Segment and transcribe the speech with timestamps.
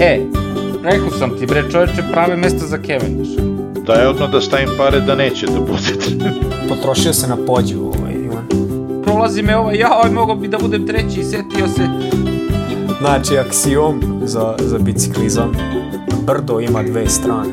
[0.00, 0.20] E,
[0.84, 3.30] rekao sam ti bre čoveče prave mesto za Cavendish.
[3.86, 6.32] Da je odmah da stavim pare da neće da bude.
[6.68, 8.46] Potrošio se na pođu, ovaj, Ivan.
[9.04, 11.82] Prolazi me ovaj, ja, ovaj, mogo bi da budem treći, setio se.
[13.00, 15.52] Znači, aksijom za, za biciklizam.
[16.22, 17.50] Brdo ima dve strane.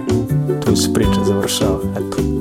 [0.66, 2.35] Tu se priča završava, eto.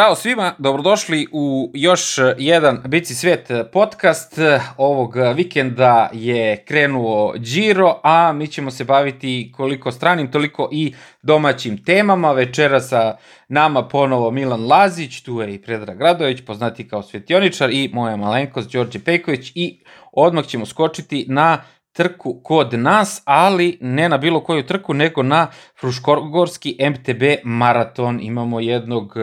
[0.00, 4.38] Zdravo svima, dobrodošli u još jedan Bici svet podcast.
[4.76, 11.84] Ovog vikenda je krenuo Giro, a mi ćemo se baviti koliko stranim, toliko i domaćim
[11.84, 12.32] temama.
[12.32, 13.16] Večera sa
[13.48, 18.72] nama ponovo Milan Lazić, tu je i Predrag Gradović, poznati kao svetioničar i moja malenkost
[18.72, 19.80] Đorđe Pejković i
[20.12, 25.46] odmah ćemo skočiti na trku kod nas, ali ne na bilo koju trku, nego na
[25.80, 28.20] Fruškogorski MTB maraton.
[28.22, 29.14] Imamo jednog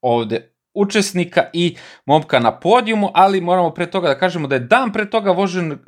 [0.00, 4.92] ovde učesnika i momka na podijumu, ali moramo pre toga da kažemo da je dan
[4.92, 5.78] pre toga vožen uh,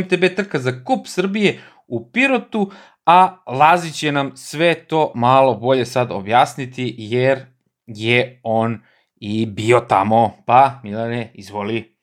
[0.00, 2.70] MTB trka za Kup Srbije u Pirotu,
[3.06, 7.46] a Lazić je nam sve to malo bolje sad objasniti, jer
[7.86, 8.78] je on
[9.16, 10.32] i bio tamo.
[10.46, 11.94] Pa, Milane, izvoli.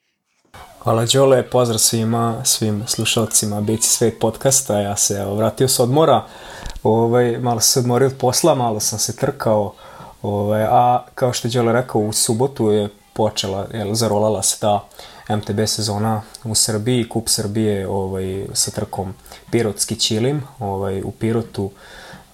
[0.80, 6.24] Hvala Đole, pozdrav svima, svim slušalcima Bici Svet podcasta, ja se evo, vratio s odmora,
[6.84, 9.74] ovaj, malo se odmorio od posla, malo sam se trkao,
[10.22, 14.84] ovaj, a kao što je Đole rekao, u subotu je počela, jel, zarolala se ta
[15.30, 19.14] MTB sezona u Srbiji, Kup Srbije ovaj, sa trkom
[19.52, 21.72] Pirotski Čilim ovaj, u Pirotu,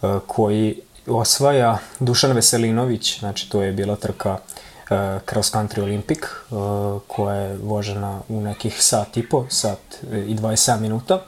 [0.03, 7.02] eh, koji osvaja Dušan Veselinović, znači to je bila trka uh, Cross Country Olympic, uh,
[7.08, 9.80] koja je vožena u nekih sat i po, sat
[10.11, 11.19] i 27 minuta.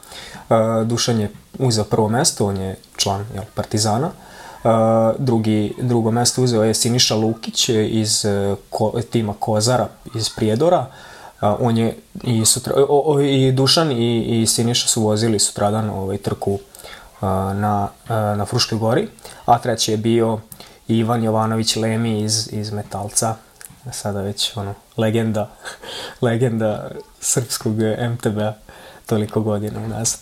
[0.85, 4.11] Dušan je uzeo prvo mesto, on je član jel, Partizana.
[5.17, 10.85] Drugi, drugo mesto uzeo je Siniša Lukić iz uh, ko, tima Kozara iz Prijedora.
[11.41, 16.17] On je i, sutra, o, o, i Dušan i, i Siniša su vozili sutradan ovaj,
[16.17, 16.59] trku
[17.21, 19.07] na, na Fruškoj gori,
[19.45, 20.39] a treći je bio
[20.87, 23.35] Ivan Jovanović Lemi iz, iz Metalca,
[23.91, 25.49] sada već ono, legenda,
[26.21, 27.73] legenda srpskog
[28.13, 28.53] MTB-a
[29.05, 30.19] toliko godina unazad.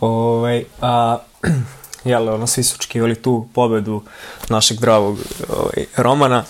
[0.00, 1.18] Ovaj, a,
[2.06, 4.02] jel, ono, svi su očekivali tu pobedu
[4.48, 5.18] našeg dravog
[5.48, 6.44] ovaj, Romana,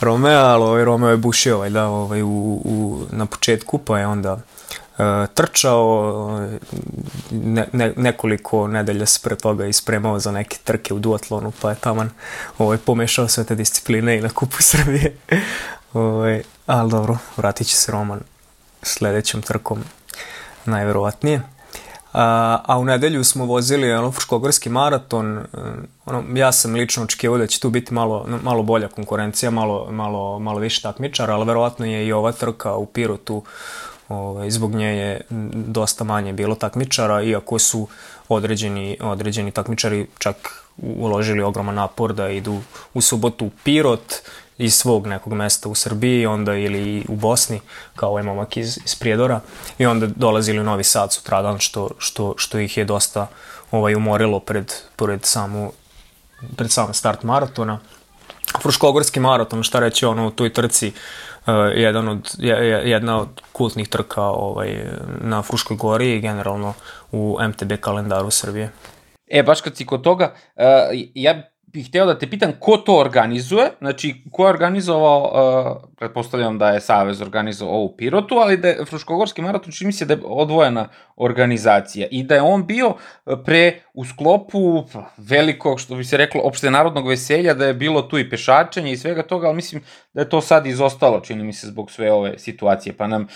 [0.00, 4.06] Romea, ali ovaj, Romeo je bušio ovaj, da, ovaj, u, u, na početku, pa je
[4.06, 6.48] onda uh, trčao,
[7.30, 11.76] ne, ne, nekoliko nedelja se pre toga ispremao za neke trke u duatlonu, pa je
[11.76, 12.10] taman
[12.58, 15.16] ovaj, pomešao sve te discipline i na kupu Srbije.
[15.92, 18.20] ovaj, ali dobro, vratit će se Roman
[18.82, 19.84] sledećom trkom
[20.64, 21.55] najverovatnije.
[22.18, 25.44] A, a u nedelju smo vozili ono, Fruškogorski maraton.
[26.06, 30.38] Ono, ja sam lično očekivao da će tu biti malo, malo bolja konkurencija, malo, malo,
[30.38, 33.42] malo više takmičara, ali verovatno je i ova trka u Pirotu
[34.08, 35.20] Ovaj, zbog nje je
[35.54, 37.88] dosta manje bilo takmičara, iako su
[38.28, 42.60] određeni, određeni takmičari čak uložili ogroman napor da idu
[42.94, 44.14] u subotu u Pirot
[44.58, 47.60] iz svog nekog mesta u Srbiji, onda ili u Bosni,
[47.96, 49.40] kao ovaj momak iz, iz Prijedora,
[49.78, 53.26] i onda dolazili u Novi Sad sutradan, što, što, što ih je dosta
[53.70, 55.72] ovaj, umorilo pred, pred, samu,
[56.56, 57.78] pred sam start maratona.
[58.62, 60.92] Fruškogorski maraton, šta reći ono u toj trci,
[61.46, 62.34] uh, jedan od,
[62.84, 64.86] jedna od kultnih trka ovaj,
[65.20, 66.74] na Fruškoj gori i generalno
[67.12, 68.70] u MTB kalendaru Srbije.
[69.26, 70.62] E, baš kad si kod toga, uh,
[71.14, 71.42] ja
[71.76, 76.70] bih hteo da te pitam ko to organizuje, znači ko je organizovao, uh, pretpostavljam da
[76.70, 80.88] je Savez organizovao ovu Pirotu, ali da je Fruškogorski maraton čini se da je odvojena
[81.16, 82.94] organizacija i da je on bio
[83.44, 84.84] pre u sklopu
[85.16, 88.96] velikog, što bi se reklo, opšte narodnog veselja, da je bilo tu i pešačenje i
[88.96, 89.82] svega toga, ali mislim
[90.14, 92.92] da je to sad izostalo, čini mi se, zbog sve ove situacije.
[92.92, 93.26] Pa nam,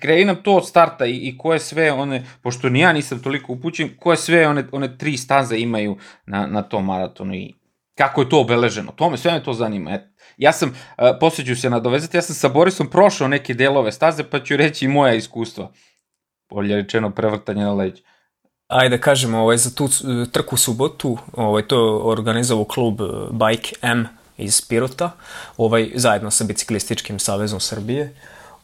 [0.00, 3.52] kreji nam to od starta i, i koje sve one, pošto ni ja nisam toliko
[3.52, 5.96] upućen, koje sve one, one tri staze imaju
[6.26, 7.59] na, na tom maratonu i
[7.94, 8.92] kako je to obeleženo.
[8.92, 9.94] To me, sve me to zanima.
[9.94, 10.02] Et,
[10.36, 14.24] ja sam, uh, posle ću se nadovezati, ja sam sa Borisom prošao neke delove staze,
[14.24, 15.70] pa ću reći i moja iskustva.
[16.50, 18.02] Bolje rečeno, prevrtanje na leđu.
[18.68, 19.88] Ajde kažemo, ovaj, za tu
[20.32, 23.00] trku subotu, ovaj, to organizovao klub
[23.30, 25.10] Bike M iz Pirota,
[25.56, 28.14] ovaj, zajedno sa Biciklističkim savezom Srbije.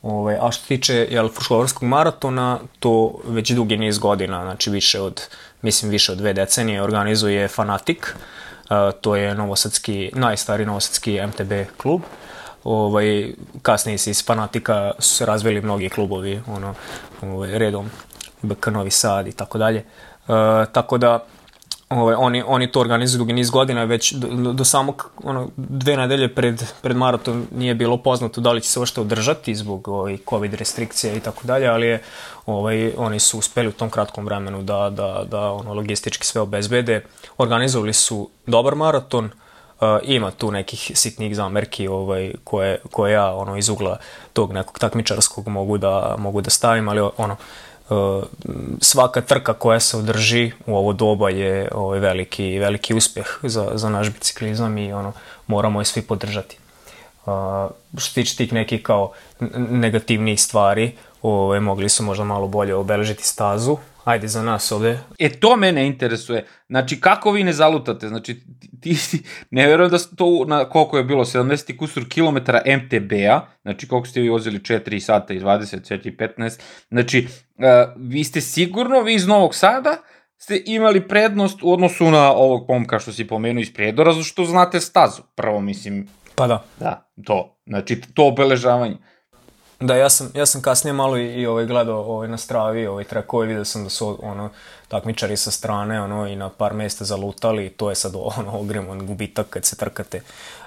[0.03, 5.23] Ovaj, a što tiče jel, Fruškogorskog maratona, to već dugi niz godina, znači više od,
[5.63, 8.17] mislim više od dve decenije, organizuje Fanatik,
[9.01, 12.01] to je novosadski, najstari novosadski MTB klub.
[12.65, 13.33] Ovaj,
[13.63, 16.75] kasnije se iz Fanatika su se razvili mnogi klubovi, ono,
[17.23, 17.91] ovaj, redom
[18.43, 19.85] BK Novi Sad i tako dalje.
[20.73, 21.25] Tako da
[21.89, 26.35] Ovaj, oni, oni to organizuju dugi niz godina, već do, do samog ono, dve nedelje
[26.35, 30.19] pred, pred maraton nije bilo poznato da li će se ovo što održati zbog ovaj,
[30.31, 32.03] COVID restrikcija i tako dalje, ali je,
[32.47, 37.05] ovaj, oni su uspeli u tom kratkom vremenu da, da, da ono, logistički sve obezbede.
[37.39, 43.57] Organizovali su dobar maraton, uh, ima tu nekih sitnih zamerki ovaj, koje, koje ja ono,
[43.57, 43.99] iz ugla
[44.33, 47.76] tog nekog takmičarskog mogu da, mogu da stavim, ali ono, Uh,
[48.81, 53.89] svaka trka koja se održi u ovo doba je ovaj veliki veliki uspeh za, za
[53.89, 55.13] naš biciklizam i ono
[55.47, 56.59] moramo je svi podržati.
[57.27, 57.33] Uh,
[57.99, 59.13] što tiče tih nekih kao
[59.57, 60.93] negativnih stvari,
[61.23, 64.99] ovaj, mogli su možda malo bolje obeležiti stazu, ajde za nas ovde.
[65.19, 66.47] E, to mene interesuje.
[66.69, 68.09] Znači, kako vi ne zalutate?
[68.09, 68.35] Znači,
[68.81, 73.89] ti, ti ne verujem da to na koliko je bilo, 70 kusur kilometara MTB-a, znači
[73.89, 77.65] koliko ste vi vozili 4 sata i 20, 4 i 15, znači, uh,
[77.97, 79.97] vi ste sigurno, vi iz Novog Sada,
[80.37, 84.45] ste imali prednost u odnosu na ovog pomka što si pomenuo iz Prijedora, zato što
[84.45, 86.09] znate stazu, prvo mislim.
[86.35, 86.65] Pa da.
[86.81, 87.59] Da, to.
[87.67, 88.97] Znači, to obeležavanje.
[89.81, 93.05] Da, ja sam, ja sam kasnije malo i, i ovaj gledao ovaj, na stravi ovaj
[93.05, 94.51] trekove, vidio sam da su ono,
[94.89, 99.07] takmičari sa strane ono, i na par mesta zalutali i to je sad ono, ogreman
[99.07, 100.23] gubitak kad se trkate.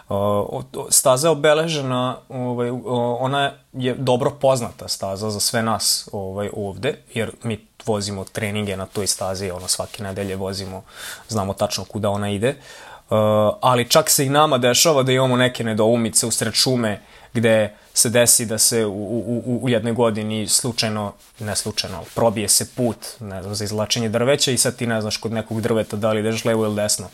[0.10, 2.82] Uh, staza je obeležena, ovaj, uh,
[3.20, 8.86] ona je dobro poznata staza za sve nas ovaj, ovde, jer mi vozimo treninge na
[8.86, 10.84] toj stazi, ono svake nedelje vozimo,
[11.28, 12.50] znamo tačno kuda ona ide.
[12.50, 13.18] Uh,
[13.62, 17.02] ali čak se i nama dešava da imamo neke nedoumice usred šume
[17.34, 22.68] gde se desi da se u, u, u jednoj godini slučajno, ne slučajno, probije se
[22.76, 26.12] put, ne znam, za izlačenje drveća i sad ti ne znaš kod nekog drveta da
[26.12, 27.08] li ideš levo ili desno.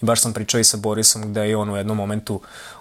[0.00, 2.40] Baš sam pričao i sa Borisom gde je on u jednom momentu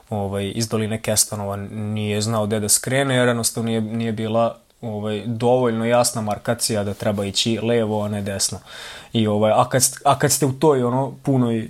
[0.09, 5.23] ovaj, iz doline Kestanova nije znao gde da skrene jer jednostavno nije, nije bila ovaj,
[5.25, 8.59] dovoljno jasna markacija da treba ići levo, a ne desno.
[9.13, 11.69] I, ovaj, a, kad, a kad ste u toj ono, punoj,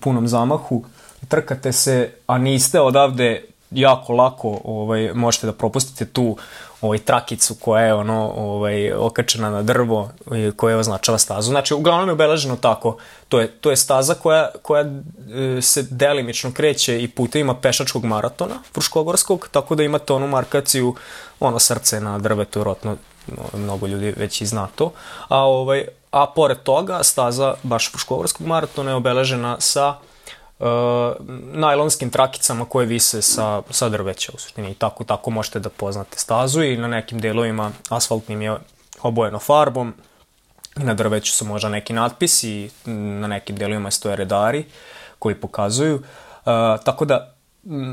[0.00, 0.84] punom zamahu,
[1.28, 6.36] trkate se, a niste odavde jako lako ovaj, možete da propustite tu
[6.80, 10.10] ovaj, trakicu koja je ono, ovaj, okačena na drvo
[10.56, 11.50] koja označava stazu.
[11.50, 12.96] Znači, uglavnom je obeleženo tako.
[13.28, 18.54] To je, to je staza koja, koja e, se delimično kreće i putevima pešačkog maratona
[18.72, 20.94] Fruškogorskog, tako da imate onu markaciju,
[21.40, 22.96] ono srce na drvetu, rotno,
[23.54, 24.92] mnogo ljudi već i zna to.
[25.28, 29.94] A, ovaj, a pored toga, staza baš Fruškogorskog maratona je obeležena sa
[30.58, 30.66] uh,
[31.52, 34.70] najlonskim trakicama koje vise sa, sa drveća u suštini.
[34.70, 38.56] I tako, tako možete da poznate stazu i na nekim delovima asfaltnim je
[39.02, 39.94] obojeno farbom,
[40.80, 42.70] i na drveću su možda neki natpisi,
[43.20, 44.64] na nekim delovima stoje redari
[45.18, 45.94] koji pokazuju.
[45.94, 46.52] Uh,
[46.84, 47.34] tako da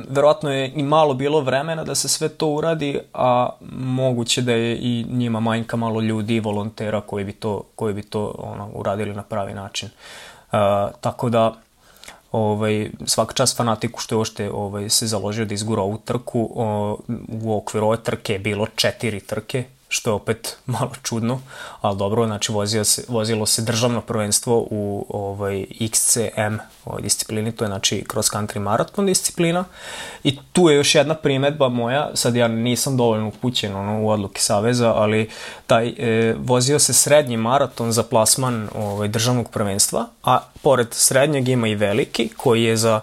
[0.10, 4.78] verovatno je i malo bilo vremena da se sve to uradi, a moguće da je
[4.78, 9.14] i njima manjka malo ljudi i volontera koji bi to, koji bi to ono, uradili
[9.14, 9.90] na pravi način.
[10.52, 10.60] Uh,
[11.02, 11.54] tako da
[12.32, 16.50] ovaj, svaka čast fanatiku što je ošte ovaj, se založio da izgura ovu trku.
[16.56, 16.98] O,
[17.44, 21.42] u okviru ove trke je bilo četiri trke, što je opet malo čudno,
[21.82, 27.64] ali dobro, znači vozio se, vozilo se državno prvenstvo u ovaj, XCM ovoj disciplini, to
[27.64, 29.66] je znači cross country maraton disciplina
[30.24, 34.42] i tu je još jedna primetba moja, sad ja nisam dovoljno upućen ono, u odluke
[34.42, 35.30] Saveza, ali
[35.68, 41.68] taj, e, vozio se srednji maraton za plasman ovaj, državnog prvenstva, a pored srednjeg ima
[41.68, 43.02] i veliki koji je za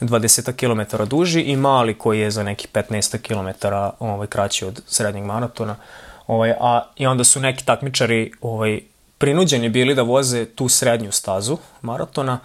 [0.00, 3.66] 20 km duži i mali koji je za nekih 15 km
[3.98, 5.76] ovaj, kraći od srednjeg maratona.
[6.26, 8.80] Ovaj, a, I onda su neki takmičari ovaj,
[9.18, 12.38] prinuđeni bili da voze tu srednju stazu maratona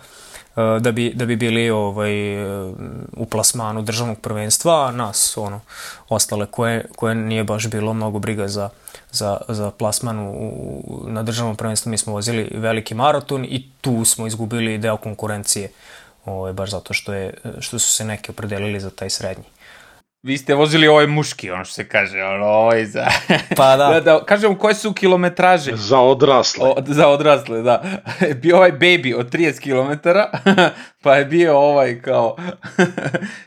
[0.55, 2.43] eh, da bi, da bi bili ovaj,
[3.17, 5.61] u plasmanu državnog prvenstva, a nas, ono,
[6.09, 8.69] ostale koje, koje nije baš bilo mnogo briga za,
[9.11, 14.27] za, za plasman u, na državnom prvenstvu, mi smo vozili veliki maraton i tu smo
[14.27, 15.71] izgubili deo konkurencije,
[16.25, 19.45] ovaj, baš zato što, je, što su se neki opredelili za taj srednji
[20.23, 23.07] vi ste vozili ovaj muški, ono što se kaže, ono, ovaj za...
[23.57, 23.89] Pa da.
[23.93, 25.71] da, da kažem, koje su kilometraže?
[25.75, 26.69] Za odrasle.
[26.69, 27.83] O, za odrasle, da.
[28.41, 30.09] bio ovaj baby od 30 km,
[31.03, 32.35] pa je bio ovaj kao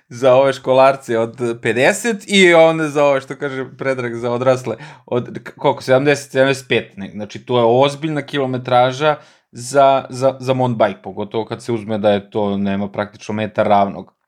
[0.09, 4.77] za ove školarce od 50 i onda za ove, što kaže Predrag, za odrasle
[5.07, 9.17] od, koliko, 70, 75, ne, znači to je ozbiljna kilometraža
[9.53, 13.67] za, za, za mountain bike, pogotovo kad se uzme da je to, nema praktično metar
[13.67, 14.22] ravnog.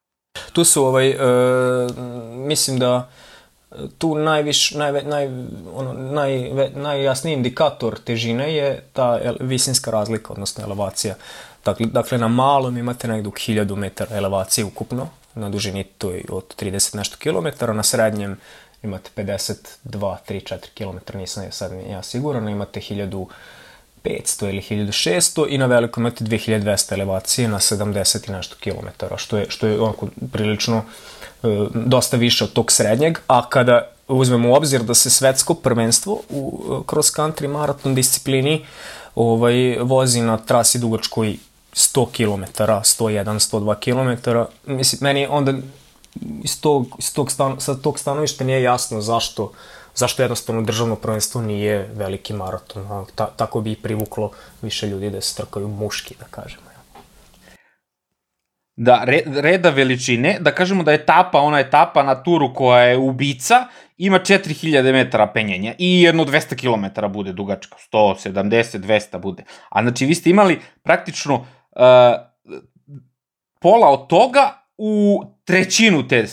[0.55, 1.17] Tu su ovaj, e,
[2.35, 3.09] mislim da
[3.99, 5.27] tu najviš, naj, naj,
[5.75, 11.15] ono, naj, najjasniji indikator težine je ta visinska razlika, odnosno elevacija.
[11.65, 16.55] Dakle, dakle na malom imate negdje 1000 metara elevacije ukupno, na dužini to je od
[16.61, 18.37] 30 nešto kilometara, na srednjem
[18.83, 23.27] imate 52, 3, 4 km, nisam sad ja siguran, imate 1000
[24.05, 29.37] 1500 ili 1600 i na velikom imate 2200 elevacije na 70 i nešto kilometara, što
[29.37, 34.55] je, što je onako prilično e, dosta više od tog srednjeg, a kada uzmemo u
[34.55, 38.67] obzir da se svetsko prvenstvo u e, cross country maraton disciplini
[39.15, 41.37] ovaj, vozi na trasi dugačkoj
[41.73, 45.53] 100 km, 101, 102 km, mislim, meni onda
[46.43, 49.53] iz tog, iz tog stan, sa tog stanovišta nije jasno zašto
[49.95, 54.31] zašto jednostavno državno prvenstvo nije veliki maraton, ta, tako bi i privuklo
[54.63, 56.75] više ljudi da se trkaju muški, da kažemo.
[58.77, 63.67] Da, reda veličine, da kažemo da etapa, ona etapa na turu koja je ubica,
[63.99, 69.45] ima 4000 metara penjenja i jedno 200 km bude dugačka, 170, 200 bude.
[69.69, 71.83] A znači vi ste imali praktično uh,
[73.61, 76.27] pola od toga u trećinu te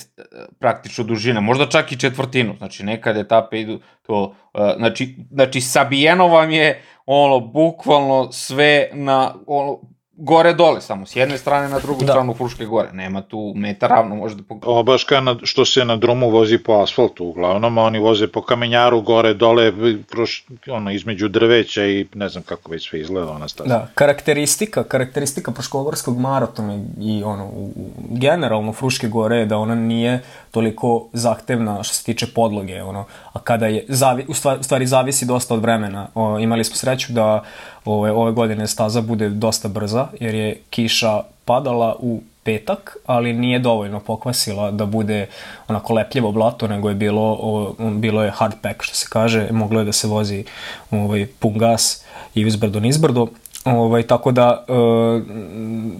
[0.59, 4.35] praktično dužine, možda čak i četvrtinu, znači nekad etape idu to,
[4.77, 9.79] znači, znači sabijeno vam je ono, bukvalno sve na, ono,
[10.23, 12.07] gore dole samo, s jedne strane na drugu da.
[12.07, 14.59] stranu Fruške gore, nema tu meta ravno možda po...
[14.63, 18.27] Ovo baš kao na, što se na drumu vozi po asfaltu uglavnom, a oni voze
[18.27, 19.71] po kamenjaru gore dole,
[20.11, 23.69] proš, ono, između drveća i ne znam kako već sve izgleda ona staza.
[23.69, 27.71] Da, karakteristika, karakteristika Fruškogorskog maratona i ono, u,
[28.09, 30.19] generalno Fruške gore je da ona nije
[30.51, 34.87] toliko zahtevna što se tiče podloge, ono, a kada je, zavi, u, stvari, u stvari
[34.87, 36.07] zavisi dosta od vremena.
[36.15, 37.43] O, imali smo sreću da
[37.85, 43.59] ove, ove godine staza bude dosta brza, jer je kiša padala u petak, ali nije
[43.59, 45.27] dovoljno pokvasila da bude
[45.67, 49.79] onako lepljivo blato, nego je bilo, o, bilo je hard pack, što se kaže, moglo
[49.79, 50.43] je da se vozi
[50.91, 52.03] ovaj, pun gas
[52.35, 53.27] i uzbrdo nizbrdo.
[53.65, 54.73] Ovaj, tako da, e,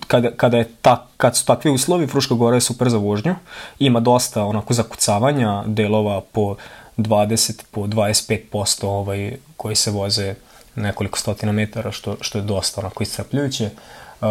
[0.08, 3.36] kada, kada, je ta, kad su takvi uslovi, Fruška Gora je super za vožnju.
[3.80, 6.56] Ima dosta onako zakucavanja delova po
[6.98, 10.36] 20, po 25% ovaj, koji se voze
[10.76, 13.66] nekoliko stotina metara, što, što je dosta onako iscrpljujuće.
[14.22, 14.28] Uh,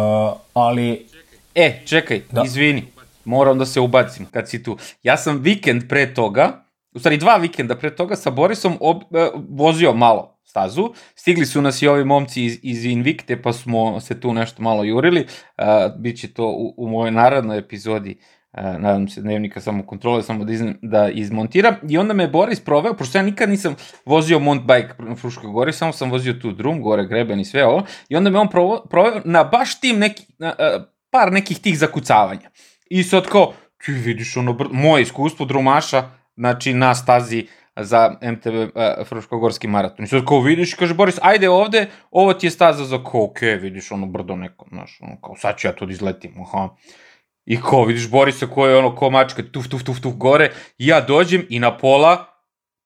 [0.53, 1.07] ali...
[1.55, 2.43] E, čekaj, da.
[2.45, 2.83] izvini,
[3.25, 4.77] moram da se ubacim kad si tu.
[5.03, 9.03] Ja sam vikend pre toga, u stvari dva vikenda pre toga sa Borisom ob, uh,
[9.49, 10.93] vozio malo stazu.
[11.15, 14.83] Stigli su nas i ovi momci iz, iz Invicte, pa smo se tu nešto malo
[14.83, 15.25] jurili.
[15.57, 15.65] Uh,
[15.99, 18.17] Biće to u, u mojoj narednoj epizodi
[18.53, 21.75] Uh, nadam se dnevnika samo kontrole, samo da, iz, da izmontiram.
[21.89, 25.73] I onda me Boris proveo, pošto ja nikad nisam vozio mount bike na Fruškoj gori,
[25.73, 27.83] samo sam vozio tu drum, gore greben i sve ovo.
[28.09, 31.77] I onda me on proveo, proveo na baš tim neki, na, uh, par nekih tih
[31.77, 32.49] zakucavanja.
[32.89, 33.53] I sad kao,
[33.85, 37.47] ti vidiš ono, moje iskustvo drumaša, znači na stazi
[37.79, 40.05] za MTB uh, Fruškogorski maraton.
[40.05, 43.49] I sad kao vidiš, kaže Boris, ajde ovde, ovo ti je staza za kao, okej,
[43.49, 46.69] okay, vidiš ono brdo neko, znaš, ono, kao sad ću ja tu da izletim, aha.
[47.45, 50.87] I ko, vidiš Borisa koji je ono ko mačka, tuf, tuf, tuf, tuf, gore, i
[50.87, 52.25] ja dođem i na pola,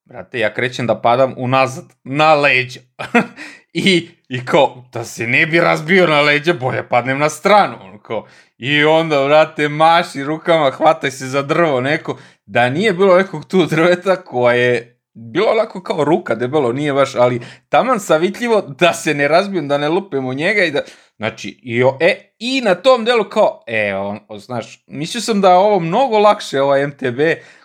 [0.05, 2.79] brate, ja krećem da padam unazad, na leđa.
[3.73, 7.99] I, I kao, da se ne bi razbio na leđa, bolje padnem na stranu, ono
[7.99, 8.27] kao.
[8.57, 13.65] I onda, brate, maši rukama, hvataj se za drvo, neko, da nije bilo nekog tu
[13.65, 19.13] drveta koje je bilo lako kao ruka debelo, nije baš, ali taman savitljivo da se
[19.13, 20.81] ne razbijem, da ne lupem u njega i da,
[21.17, 25.41] Znači, i, o, e, i na tom delu kao, e, on, o, znaš, mislio sam
[25.41, 27.19] da je ovo mnogo lakše, ovaj MTB,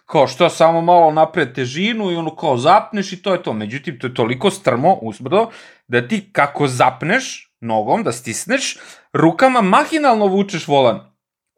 [0.07, 3.53] kao što samo malo napred težinu i ono kao zapneš i to je to.
[3.53, 5.51] Međutim, to je toliko strmo, uzbrdo,
[5.89, 8.79] da ti kako zapneš nogom, da stisneš,
[9.13, 11.10] rukama mahinalno vučeš volan.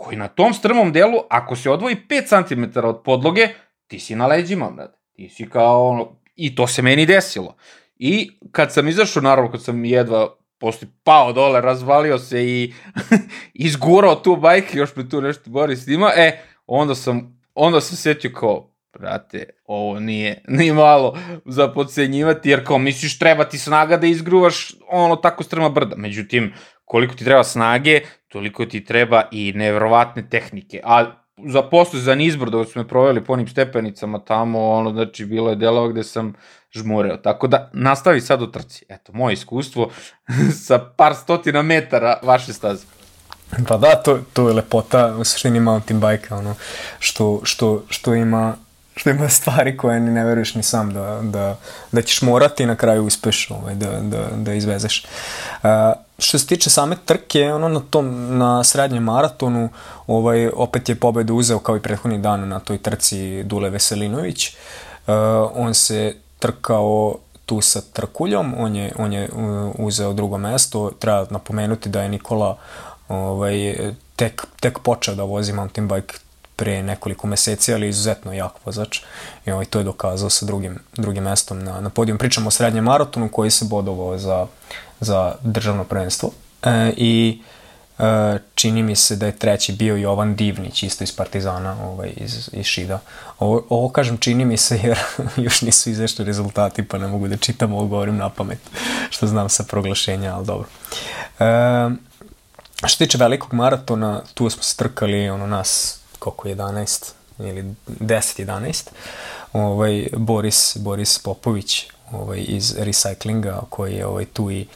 [0.02, 3.48] Koji na tom strmom delu, ako se odvoji 5 cm od podloge,
[3.86, 4.98] ti si na leđima, brate.
[5.12, 7.56] Ti si kao ono, i to se meni desilo.
[7.96, 12.72] I kad sam izašao, naravno, kad sam jedva posle pao dole, razvalio se i
[13.68, 18.30] izgurao tu bajke, još me tu nešto Boris snima, e, onda sam, onda sam setio
[18.34, 24.06] kao, brate, ovo nije ni malo za podcenjivati, jer kao misliš treba ti snaga da
[24.06, 25.96] izgruvaš ono tako strma brda.
[25.96, 26.52] Međutim,
[26.84, 28.00] koliko ti treba snage,
[28.32, 30.80] toliko ti treba i nevrovatne tehnike.
[30.84, 31.04] A
[31.46, 35.56] za posle, za nizbor, dok smo proveli po onim stepenicama tamo, ono, znači, bilo je
[35.56, 36.34] delova gde sam
[36.70, 37.16] žmureo.
[37.16, 38.84] Tako da, nastavi sad u trci.
[38.88, 39.90] Eto, moje iskustvo
[40.66, 42.86] sa par stotina metara vaše staze.
[43.68, 46.54] Pa da, to, to je lepota u suštini mountain bike ono,
[46.98, 48.54] što, što, što ima
[48.96, 51.56] što ima stvari koje ni ne veruješ ni sam da, da,
[51.92, 55.06] da ćeš morati i na kraju uspeš ovaj, da, da, da izvezeš.
[55.62, 55.68] Uh,
[56.18, 59.68] što se tiče same trke, ono na tom, na srednjem maratonu,
[60.06, 64.48] ovaj, opet je pobedu uzeo kao i prethodni dan na toj trci Dule Veselinović.
[64.48, 65.14] Uh,
[65.54, 67.14] on se trkao
[67.46, 69.28] tu sa Trkuljom, on je, on je
[69.78, 70.90] uzeo drugo mesto.
[70.98, 72.56] Treba napomenuti da je Nikola
[73.08, 73.76] ovaj,
[74.16, 76.14] tek, tek počeo da vozi mountain bike
[76.62, 79.00] pre nekoliko meseci, ali izuzetno jak vozač
[79.46, 82.18] i ovaj, to je dokazao sa drugim, drugim mestom na, na podijum.
[82.18, 84.46] Pričamo o srednjem maratonu koji se bodovao za,
[85.00, 86.30] za državno prvenstvo
[86.62, 87.42] e, i
[87.98, 92.48] e, čini mi se da je treći bio Jovan Divnić, isto iz Partizana, ovaj, iz,
[92.52, 92.98] iz Šida.
[93.38, 94.98] Ovo, ovo kažem čini mi se jer
[95.46, 98.60] još nisu izašli rezultati pa ne mogu da čitam, ovo govorim na pamet,
[99.10, 100.68] što znam sa proglašenja, ali dobro.
[101.40, 101.90] E,
[102.86, 108.88] što tiče velikog maratona, tu smo strkali ono nas, koliko 11 ili 10-11,
[109.52, 114.66] ovaj, Boris, Boris Popović ovaj, iz Recyclinga, koji je ovaj, tu i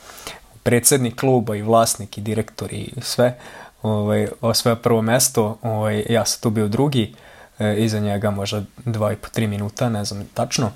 [0.62, 3.38] predsednik kluba i vlasnik i direktor i sve,
[3.82, 7.14] ovaj, osvaja prvo mesto, ovaj, ja sam tu bio drugi,
[7.58, 10.72] e, iza njega možda dva i po tri minuta, ne znam tačno,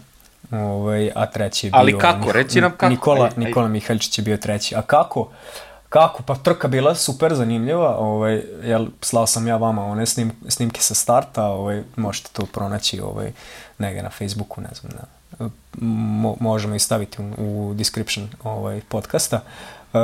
[0.51, 1.79] ovaj, a treći je bio...
[1.79, 2.33] Ali kako?
[2.33, 2.89] Reci nam kako.
[2.89, 3.31] Nikola.
[3.37, 4.75] Nikola Mihaljčić je bio treći.
[4.77, 5.29] A kako?
[5.91, 6.23] Kako?
[6.23, 10.95] Pa trka bila super zanimljiva, ovaj, jel, slao sam ja vama one snim, snimke sa
[10.95, 13.33] starta, ovaj, možete to pronaći ovaj,
[13.79, 15.49] negde na Facebooku, ne znam, na,
[15.81, 19.41] mo, možemo i staviti u, u description ovaj, podcasta.
[19.93, 20.01] Uh,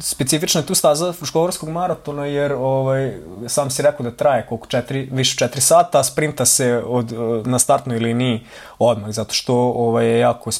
[0.00, 5.08] specifična je tu staza Fruškogorskog maratona jer ovaj, sam si rekao da traje koliko četiri,
[5.12, 7.12] više četiri sata, sprinta se od,
[7.46, 8.46] na startnoj liniji
[8.78, 10.50] odmah, zato što ovaj, je jako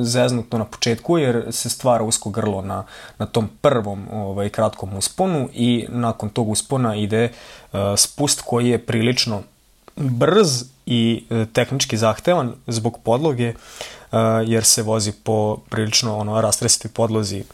[0.00, 2.84] zeznuto na početku jer se stvara usko grlo na,
[3.18, 7.24] na tom prvom ovaj, kratkom usponu i nakon tog uspona ide
[7.72, 9.42] uh, spust koji je prilično
[9.96, 16.90] brz i uh, tehnički zahtevan zbog podloge uh, jer se vozi po prilično ono rastresitoj
[16.90, 17.44] podlozi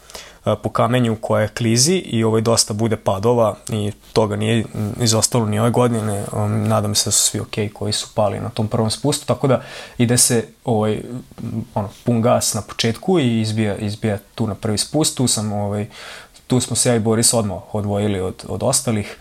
[0.43, 4.65] po kamenju koja je klizi i ovaj dosta bude padova i toga nije
[5.01, 6.25] izostalo ni ove godine.
[6.31, 9.47] Um, nadam se da su svi ok koji su pali na tom prvom spustu, tako
[9.47, 9.61] da
[9.97, 11.01] ide se ovaj,
[11.75, 15.17] ono, pun gas na početku i izbija, izbija tu na prvi spust.
[15.17, 15.87] Tu, sam, ovaj,
[16.47, 19.17] tu smo se ja i Boris odmah odvojili od, od ostalih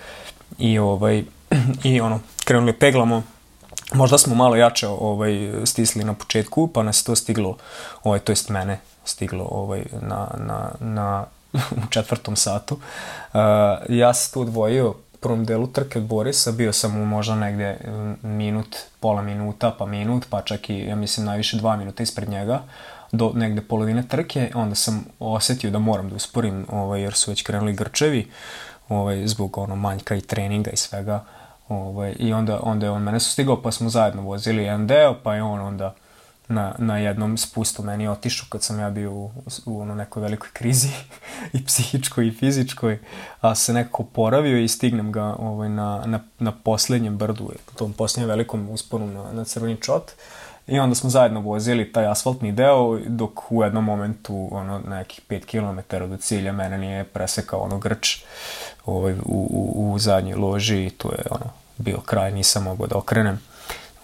[0.58, 1.24] i, ovaj,
[1.84, 3.22] i ono, krenuli peglamo
[3.94, 7.56] možda smo malo jače ovaj, stisli na početku, pa nas to stiglo,
[8.04, 11.24] ovaj, to jest mene, stiglo ovaj, na, na, na
[11.84, 12.74] u četvrtom satu.
[12.74, 13.40] Uh,
[13.88, 17.76] ja sam tu odvojio prvom delu trke od Borisa, bio sam mu možda negde
[18.22, 22.62] minut, pola minuta, pa minut, pa čak i, ja mislim, najviše dva minuta ispred njega,
[23.12, 27.42] do negde polovine trke, onda sam osetio da moram da usporim, ovaj, jer su već
[27.42, 28.30] krenuli grčevi,
[28.88, 31.24] ovaj, zbog ono manjka i treninga i svega,
[31.68, 35.34] ovaj, i onda, onda je on mene sustigao, pa smo zajedno vozili jedan deo, pa
[35.34, 35.94] je on onda
[36.52, 39.30] na, na jednom spustu meni otišao kad sam ja bio u,
[39.66, 40.88] u ono nekoj velikoj krizi
[41.52, 42.98] i psihičkoj i fizičkoj,
[43.40, 48.28] a se nekako poravio i stignem ga ovaj, na, na, na poslednjem brdu, tom poslednjem
[48.28, 50.12] velikom usponu na, na crveni čot.
[50.66, 55.44] I onda smo zajedno vozili taj asfaltni deo, dok u jednom momentu, ono, nekih 5
[55.44, 58.24] km do cilja, mene nije presekao ono grč
[58.86, 62.96] ovaj, u, u, u zadnjoj loži i tu je ono, bio kraj, nisam mogao da
[62.96, 63.40] okrenem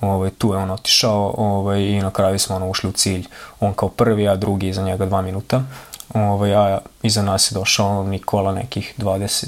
[0.00, 3.26] ovaj, tu je on otišao ovaj, i na kraju smo ono, ušli u cilj.
[3.60, 5.62] On kao prvi, a drugi iza njega dva minuta.
[6.14, 9.46] Ovaj, a iza nas je došao Nikola nekih 20,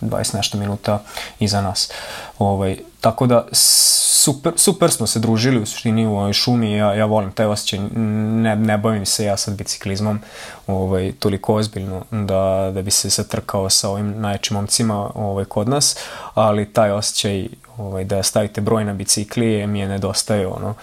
[0.00, 1.02] 20 nešto minuta
[1.38, 1.90] iza nas.
[2.38, 7.04] Ovaj, tako da super, super smo se družili u suštini u ovoj šumi, ja, ja
[7.04, 10.20] volim taj osjećaj, ne, ne bavim se ja sad biciklizmom
[10.66, 15.96] ovaj, toliko ozbiljno da, da bi se satrkao sa ovim najjačim momcima ovaj, kod nas,
[16.34, 20.74] ali taj osjećaj ovaj, da stavite broj na bicikli mi je nedostaje ono,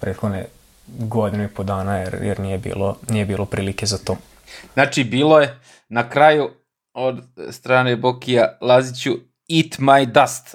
[0.00, 0.44] prethodne
[0.86, 4.16] godinu i po dana jer, jer nije, bilo, nije bilo prilike za to.
[4.74, 6.50] Znači, bilo je na kraju
[6.94, 9.12] od strane Bokija Laziću
[9.48, 10.54] Eat my dust.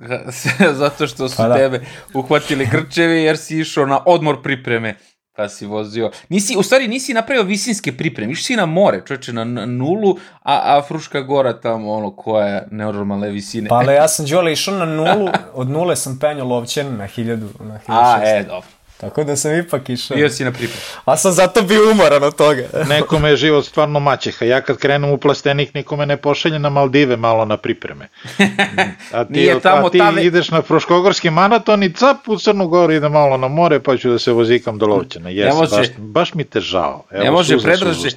[0.80, 1.54] Zato što su pa da.
[1.54, 1.80] tebe
[2.14, 4.96] uhvatili grčevi jer si išao na odmor pripreme
[5.40, 6.10] pa si vozio.
[6.28, 10.76] Nisi, u stvari nisi napravio visinske pripreme, išli si na more, čoče, na, nulu, a,
[10.76, 13.68] a Fruška gora tamo, ono, koja je nenormalne visine.
[13.68, 17.48] Pa ali ja sam Đole išao na nulu, od nule sam penio lovćen na hiljadu,
[17.60, 18.79] na hiljadu A, e, dobro.
[19.00, 20.16] Tako da sam ipak išao.
[20.16, 20.82] Bio si na pripremu.
[21.04, 22.62] A sam zato bio umoran od toga.
[22.94, 24.44] nekome je život stvarno maćeha.
[24.44, 28.08] Ja kad krenem u plastenik, nikome ne pošalje na Maldive malo na pripreme.
[29.12, 30.24] A ti, Nije tamo, a ti tave...
[30.24, 34.10] ideš na Proškogorski maraton i cap u Crnu Goru ide malo na more, pa ću
[34.10, 35.30] da se vozikam do Lovćana.
[35.30, 37.04] Jes, može, baš, baš mi te žao.
[37.10, 38.10] Evo, ne može predraže.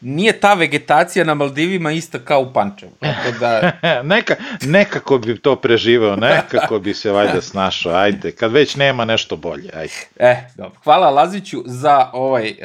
[0.00, 2.92] Nije ta vegetacija na Maldivima ista kao u Pančevu.
[3.00, 3.72] Tako da...
[4.14, 7.94] Neka, nekako bi to preživeo, nekako bi se valjda snašao.
[7.94, 9.92] Ajde, kad već nema nešto bolje, ajde.
[10.16, 10.80] E, dobro.
[10.84, 12.56] Hvala Laziću za ovaj uh,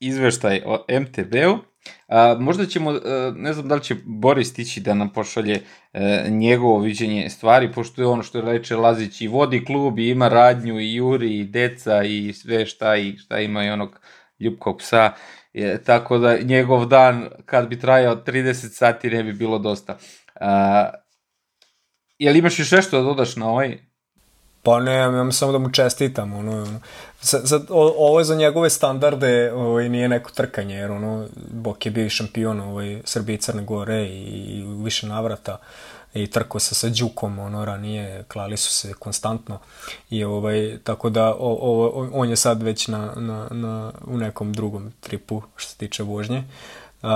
[0.00, 1.52] izveštaj o MTB-u.
[1.52, 2.98] Uh, možda ćemo, uh,
[3.36, 5.60] ne znam da li će Boris stići da nam pošalje
[5.92, 10.28] uh, njegovo viđenje stvari, pošto je ono što reče Lazić i vodi klub i ima
[10.28, 14.00] radnju i juri i deca i sve šta, i, šta ima i onog
[14.40, 15.12] ljubkog psa.
[15.52, 19.96] Je, tako da njegov dan kad bi trajao 30 sati ne bi bilo dosta.
[20.40, 21.02] Uh,
[22.18, 23.78] Jel imaš još nešto da dodaš na ovaj?
[24.62, 26.80] Pa ne, ja samo da mu čestitam, ono, ono.
[27.20, 31.92] Sad, sad, ovo je za njegove standarde, ovaj, nije neko trkanje, jer ono, Bok je
[31.92, 35.58] bio šampion ovaj, Srbije i Crne Gore i, i više navrata
[36.14, 39.58] i trkao se sa Đukom, ono, ranije, klali su se konstantno
[40.10, 44.52] i ovaj, tako da o, o, on je sad već na, na, na, u nekom
[44.52, 46.44] drugom tripu što se tiče vožnje.
[47.02, 47.08] Uh,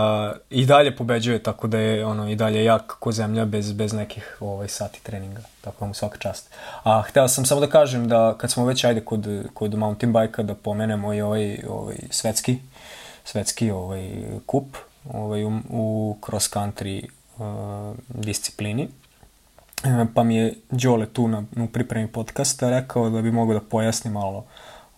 [0.51, 4.37] i dalje pobeđuje, tako da je ono, i dalje jak ko zemlja bez, bez nekih
[4.41, 6.51] ovaj, sati treninga, tako da mu svaka čast.
[6.83, 10.43] A hteo sam samo da kažem da kad smo već ajde kod, kod mountain bike-a
[10.43, 12.59] da pomenemo i ovaj, ovaj svetski,
[13.25, 14.11] svetski ovaj,
[14.47, 14.77] kup
[15.13, 17.09] ovaj, u, u cross country
[18.09, 18.89] disciplini.
[19.85, 23.61] E, pa mi je Đole tu na, na pripremi podcasta rekao da bi mogao da
[23.61, 24.45] pojasni malo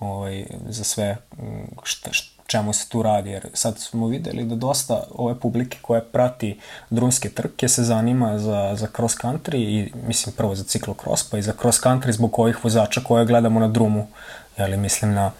[0.01, 1.16] ovaj, za sve
[1.83, 6.05] šta, šta, čemu se tu radi, jer sad smo videli da dosta ove publike koje
[6.05, 11.38] prati drumske trke se zanima za, za cross country i mislim prvo za ciklocross pa
[11.38, 14.07] i za cross country zbog ovih vozača koje gledamo na drumu,
[14.59, 15.31] jeli mislim na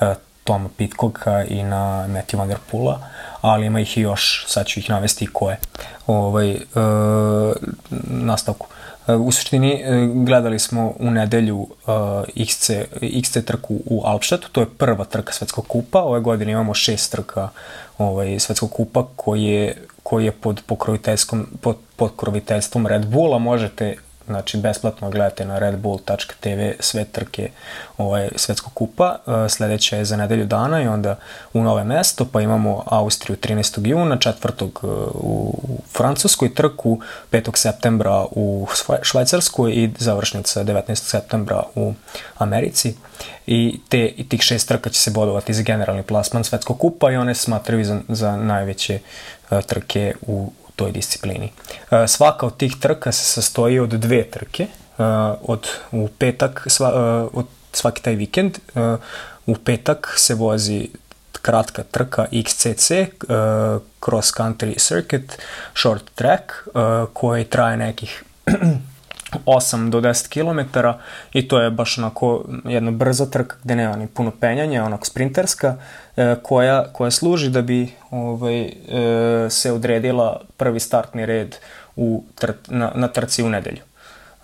[0.00, 0.08] uh,
[0.44, 3.00] Toma Pitcocka i na Matthew Van Der Poola,
[3.40, 5.58] ali ima ih i još, sad ću ih navesti koje.
[6.06, 7.52] Ovaj, uh,
[8.10, 8.66] nastavku.
[9.08, 11.68] U suštini e, gledali smo u nedelju uh,
[12.36, 17.12] XC, XC trku u Alpštatu, to je prva trka svetskog kupa, ove godine imamo šest
[17.12, 17.48] trka
[17.98, 24.56] ovaj, svetskog kupa koji je, koji je pod pokroviteljstvom, pod, pokroviteljstvom Red Bulla, možete znači
[24.56, 27.50] besplatno gledate na redbull.tv sve trke
[27.98, 29.18] ovaj, svetskog kupa.
[29.26, 31.16] Uh, sledeća je za nedelju dana i onda
[31.52, 33.86] u nove mesto, pa imamo Austriju 13.
[33.86, 34.62] juna, 4.
[34.62, 34.70] Uh,
[35.14, 35.58] u
[35.92, 37.00] Francuskoj trku,
[37.32, 37.56] 5.
[37.56, 38.66] septembra u
[39.02, 40.94] Švajcarskoj i završnica 19.
[40.94, 41.94] septembra u
[42.38, 42.94] Americi.
[43.46, 47.16] I, te, i tih šest trka će se bodovati za generalni plasman svetskog kupa i
[47.16, 48.98] one smatraju za, za najveće
[49.50, 51.52] uh, trke u toj disciplini.
[51.90, 55.04] E, svaka od tih trka se sastoji od dve trke, e,
[55.42, 58.58] od u petak, sva, e, od svaki taj vikend,
[59.46, 60.88] u petak se vozi
[61.32, 62.90] kratka trka XCC,
[64.04, 65.38] Cross Country Circuit,
[65.74, 66.52] Short Track,
[67.12, 68.24] koji traje nekih
[69.46, 70.78] 8 do 10 km
[71.32, 75.76] i to je baš onako jedna brza trka gde nema ni puno penjanja, onako sprinterska,
[76.16, 78.70] e, koja, koja služi da bi ovaj, e,
[79.50, 81.56] se odredila prvi startni red
[81.96, 83.82] u tr, na, na trci u nedelju.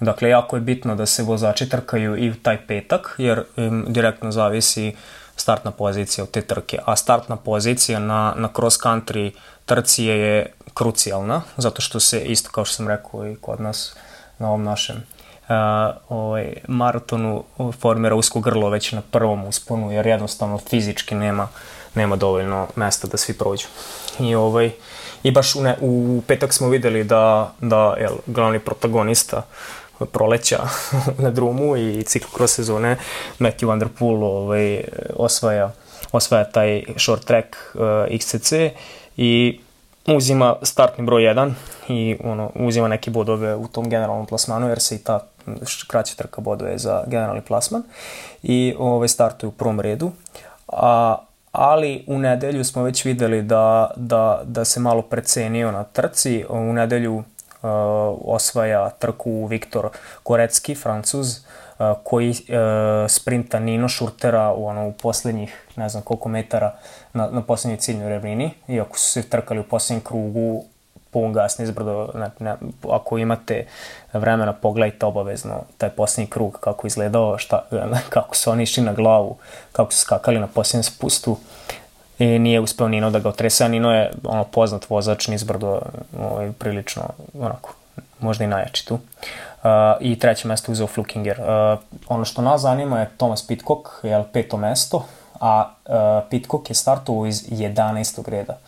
[0.00, 4.32] Dakle, jako je bitno da se vozači trkaju i u taj petak, jer im direktno
[4.32, 4.94] zavisi
[5.36, 6.78] startna pozicija od te trke.
[6.84, 9.30] A startna pozicija na, na cross country
[9.64, 13.96] trci je krucijalna, zato što se, isto kao što sam rekao i kod nas,
[14.38, 14.96] na ovom našem
[15.48, 17.44] uh, ovaj, maratonu
[17.80, 21.48] formira usko grlo već na prvom usponu, jer jednostavno fizički nema,
[21.94, 23.66] nema dovoljno mesta da svi prođu.
[24.20, 24.70] I, ovaj,
[25.22, 29.42] i baš u, ne, u petak smo videli da, da jel, glavni protagonista
[30.12, 30.58] proleća
[31.24, 32.96] na drumu i ciklu kroz sezone
[33.38, 34.84] Matthew Van Der Poel ovaj,
[35.16, 35.72] osvaja,
[36.12, 38.70] osvaja taj short track uh, XCC
[39.16, 39.60] i
[40.16, 41.52] uzima startni broj 1
[41.88, 45.20] i ono, uzima neke bodove u tom generalnom plasmanu jer se i ta
[45.86, 47.82] kraća trka bodove za generalni plasman
[48.42, 50.12] i ovaj, startuje u prvom redu.
[50.68, 51.16] A,
[51.52, 56.44] ali u nedelju smo već videli da, da, da se malo precenio na trci.
[56.48, 57.24] U nedelju uh,
[58.24, 59.88] osvaja trku Viktor
[60.22, 61.40] Korecki, francuz,
[62.02, 62.36] koji uh,
[63.08, 66.74] sprinta Nino Šurtera u, ono, u poslednjih ne znam koliko metara
[67.12, 70.64] na, na poslednjoj ciljnoj ravnini, iako su se trkali u poslednjem krugu
[71.10, 72.54] pun gas nizbrdo, ne, ne,
[72.90, 73.66] ako imate
[74.12, 77.62] vremena pogledajte obavezno taj poslednji krug kako izgledao, šta,
[78.16, 79.36] kako su oni išli na glavu,
[79.72, 81.36] kako su skakali na poslednjem spustu
[82.18, 85.80] i nije uspeo Nino da ga otrese, Nino je ono, poznat vozač nizbrdo,
[86.20, 87.02] ovaj, prilično
[87.40, 87.74] onako,
[88.20, 88.94] možda i najjači tu.
[88.94, 91.40] Uh, I treće mesto uzeo Flukinger.
[91.40, 95.04] Uh, ono što nas zanima je Thomas Pitcock, je peto mesto,
[95.40, 98.28] a uh, Pitcock je startovao iz 11.
[98.28, 98.58] reda.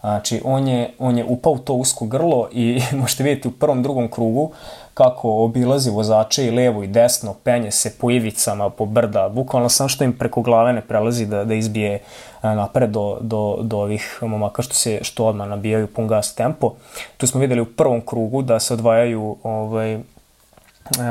[0.00, 3.82] Znači, on je, on je upao u to usko grlo i možete vidjeti u prvom,
[3.82, 4.50] drugom krugu
[4.94, 9.88] kako obilazi vozače i levo i desno, penje se po ivicama, po brda, bukvalno sam
[9.88, 11.98] što im preko glave ne prelazi da, da izbije
[12.42, 16.72] napred do, do, do ovih momaka što se što odmah nabijaju pun gas tempo.
[17.16, 19.98] Tu smo videli u prvom krugu da se odvajaju ovaj,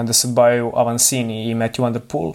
[0.03, 2.31] da se odvajaju Avancini i Matthew Van Der Poel,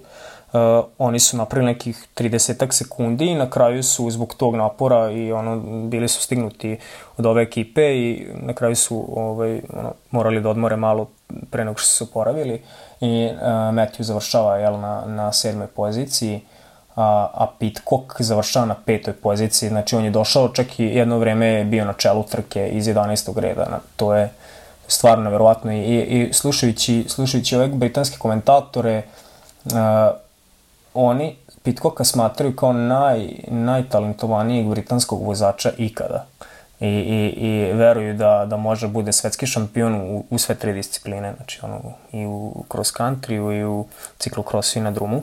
[0.54, 5.32] Uh, oni su napravili nekih 30 sekundi i na kraju su zbog tog napora i
[5.32, 6.78] ono bili su stignuti
[7.16, 11.08] od ove ekipe i na kraju su ovaj ono morali da odmore malo
[11.50, 12.62] pre nego što su se oporavili
[13.00, 16.40] i uh, Matthew završava jel na na sedmoj poziciji
[16.96, 21.46] a, a Pitcock završava na petoj poziciji, znači on je došao čak i jedno vreme
[21.46, 23.38] je bio na čelu trke iz 11.
[23.38, 24.30] reda, na, to je
[24.86, 29.02] stvarno nevjerovatno i, i slušajući, slušajući ove britanske komentatore,
[29.64, 29.72] uh,
[30.94, 36.26] oni Pitcocka smatraju kao naj, najtalentovanijeg britanskog vozača ikada.
[36.80, 41.34] I, i, i veruju da, da može bude svetski šampion u, u sve tri discipline,
[41.36, 41.80] znači ono,
[42.12, 43.86] i u cross country i u
[44.18, 45.22] ciklokrosu i na drumu,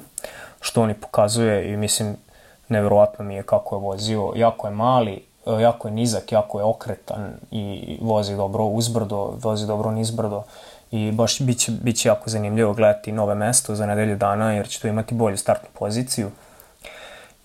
[0.61, 2.15] što oni pokazuje i mislim,
[2.69, 5.23] nevjerovatno mi je kako je vozio, jako je mali,
[5.61, 10.43] jako je nizak, jako je okretan i vozi dobro uzbrdo, vozi dobro nizbrdo
[10.91, 14.87] i baš biće, biće jako zanimljivo gledati nove mesto za nedelju dana jer će tu
[14.87, 16.31] imati bolju startnu poziciju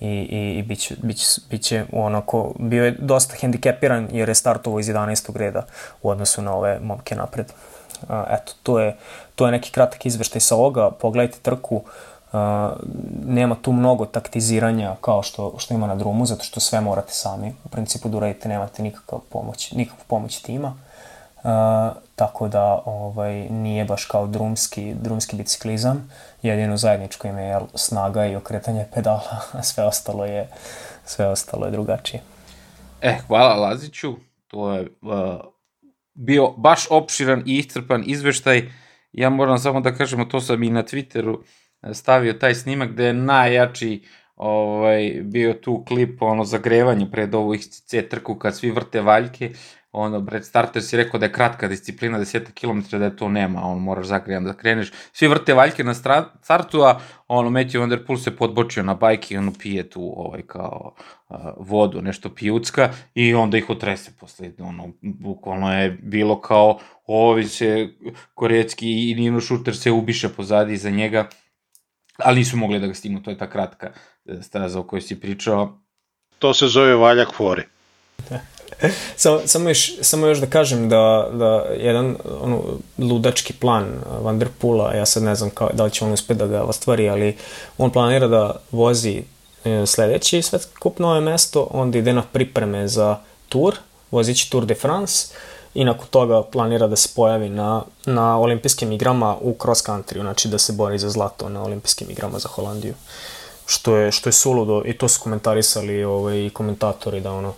[0.00, 4.88] i, i, i biće, biće, biće onako, bio je dosta hendikepiran jer je startovao iz
[4.88, 5.36] 11.
[5.36, 5.66] reda
[6.02, 7.52] u odnosu na ove momke napred.
[8.30, 8.96] Eto, to je,
[9.34, 11.82] to je neki kratak izveštaj sa ovoga, pogledajte trku,
[13.26, 17.54] nema tu mnogo taktiziranja kao što, što ima na drumu, zato što sve morate sami.
[17.64, 20.74] U principu da uradite, nemate nikakav pomoć, nikakvu pomoć tima.
[22.16, 26.10] Tako da ovaj, nije baš kao drumski, drumski biciklizam.
[26.42, 30.48] Jedino zajedničko ime je snaga i okretanje pedala, a sve ostalo je,
[31.04, 32.22] sve ostalo je drugačije.
[33.00, 34.14] E, hvala Laziću.
[34.46, 35.40] To je uh,
[36.14, 38.70] bio baš opširan i iscrpan izveštaj.
[39.12, 41.38] Ja moram samo da kažemo, to sam i na Twitteru
[41.92, 44.02] stavio taj snimak gde je najjači
[44.36, 49.50] ovaj, bio tu klip, ono, zagrevanje pred ovu XCC trku kad svi vrte valjke,
[49.96, 53.62] ono, pred starter si rekao da je kratka disciplina, 10 km, da je to nema,
[53.64, 54.92] on moraš zagrevan da kreneš.
[55.12, 59.34] Svi vrte valjke na startu, a ono, Matthew Van Der Poel se podbočio na bajki
[59.34, 60.94] i ono pije tu, ovaj, kao
[61.28, 67.44] uh, vodu, nešto pijucka i onda ih otrese posle, ono, bukvalno je bilo kao, ovi
[67.44, 67.88] se,
[68.34, 71.28] Korecki i Nino Šuter se ubiše pozadi za njega,
[72.18, 73.92] ali nisu mogli da ga stignu, to je ta kratka
[74.26, 75.78] e, staza o kojoj si pričao.
[76.38, 77.68] To se zove valjak fore.
[79.16, 82.62] samo, samo, još, samo još da kažem da, da jedan ono,
[82.98, 83.86] ludački plan
[84.20, 87.36] Vanderpula, ja sad ne znam kao, da li će on uspeti da ga ostvari, ali
[87.78, 89.22] on planira da vozi
[89.64, 93.16] e, sledeći svetski kup nove mesto, onda ide na pripreme za
[93.48, 93.74] tur,
[94.10, 95.26] vozići Tour de France,
[95.76, 100.48] i nakon toga planira da se pojavi na, na olimpijskim igrama u cross country, znači
[100.48, 102.94] da se bori za zlato na olimpijskim igrama za Holandiju.
[103.66, 107.54] Što je, što je suludo i to su komentarisali ovaj, komentatori da ono,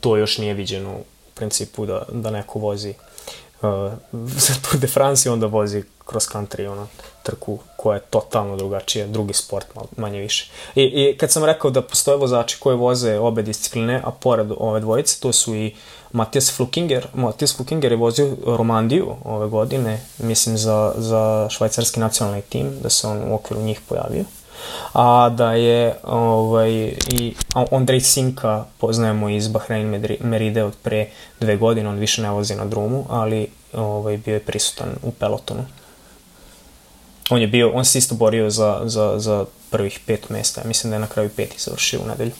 [0.00, 2.94] to još nije viđeno u principu da, da neko vozi
[3.62, 3.92] uh,
[4.46, 6.86] za Tour de France i onda vozi cross country, ono,
[7.22, 10.50] trku koja je totalno drugačija, drugi sport, manje više.
[10.74, 14.80] I, I kad sam rekao da postoje vozači koji voze obe discipline, a pored ove
[14.80, 15.74] dvojice, to su i
[16.12, 17.06] Matijas Flukinger.
[17.14, 23.06] Matijas Flukinger je vozio Romandiju ove godine, mislim za, za švajcarski nacionalni tim, da se
[23.06, 24.24] on u okviru njih pojavio.
[24.92, 26.72] A da je ovaj,
[27.08, 27.34] i
[27.70, 31.08] Andrej Sinka poznajemo iz Bahrein Meride od pre
[31.40, 35.64] dve godine, on više ne vozi na drumu, ali ovaj, bio je prisutan u pelotonu.
[37.30, 40.96] On je bio, on se isto borio za, za, za prvih pet mesta, mislim da
[40.96, 42.32] je na kraju peti završio u nedelju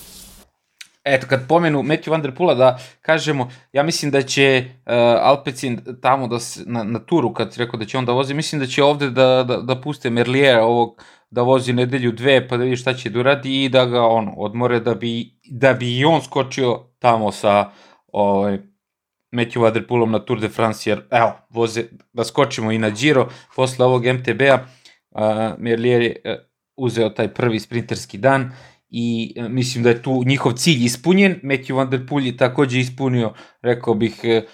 [1.06, 5.80] eto, kad pomenu Matthew Van Der Pula, da kažemo, ja mislim da će uh, Alpecin
[6.02, 8.66] tamo da se, na, na turu, kad rekao da će on da vozi, mislim da
[8.66, 12.76] će ovde da, da, da puste Merlier ovog, da vozi nedelju dve, pa da vidi
[12.76, 16.22] šta će da uradi i da ga on odmore da bi, da bi i on
[16.22, 17.70] skočio tamo sa
[18.12, 18.58] ovaj,
[19.32, 22.90] Matthew Van Der Pulom na Tour de France, jer evo, voze, da skočimo i na
[22.90, 24.58] Giro, posle ovog MTB-a,
[25.10, 26.32] uh, Merlier je uh,
[26.76, 28.52] uzeo taj prvi sprinterski dan
[28.98, 31.40] i e, mislim da je tu njihov cilj ispunjen.
[31.42, 33.32] Matthew Van Der Poel je takođe ispunio,
[33.62, 34.44] rekao bih, e, e,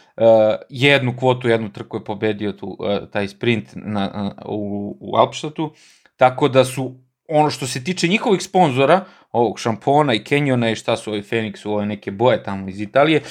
[0.68, 2.78] jednu kvotu, jednu trku je pobedio tu,
[3.12, 5.72] taj sprint na, u, u Alpštatu,
[6.16, 6.94] tako da su
[7.28, 11.68] ono što se tiče njihovih sponzora, ovog šampona i Kenjona i šta su ovi Phoenix,
[11.68, 13.22] ove neke boje tamo iz Italije,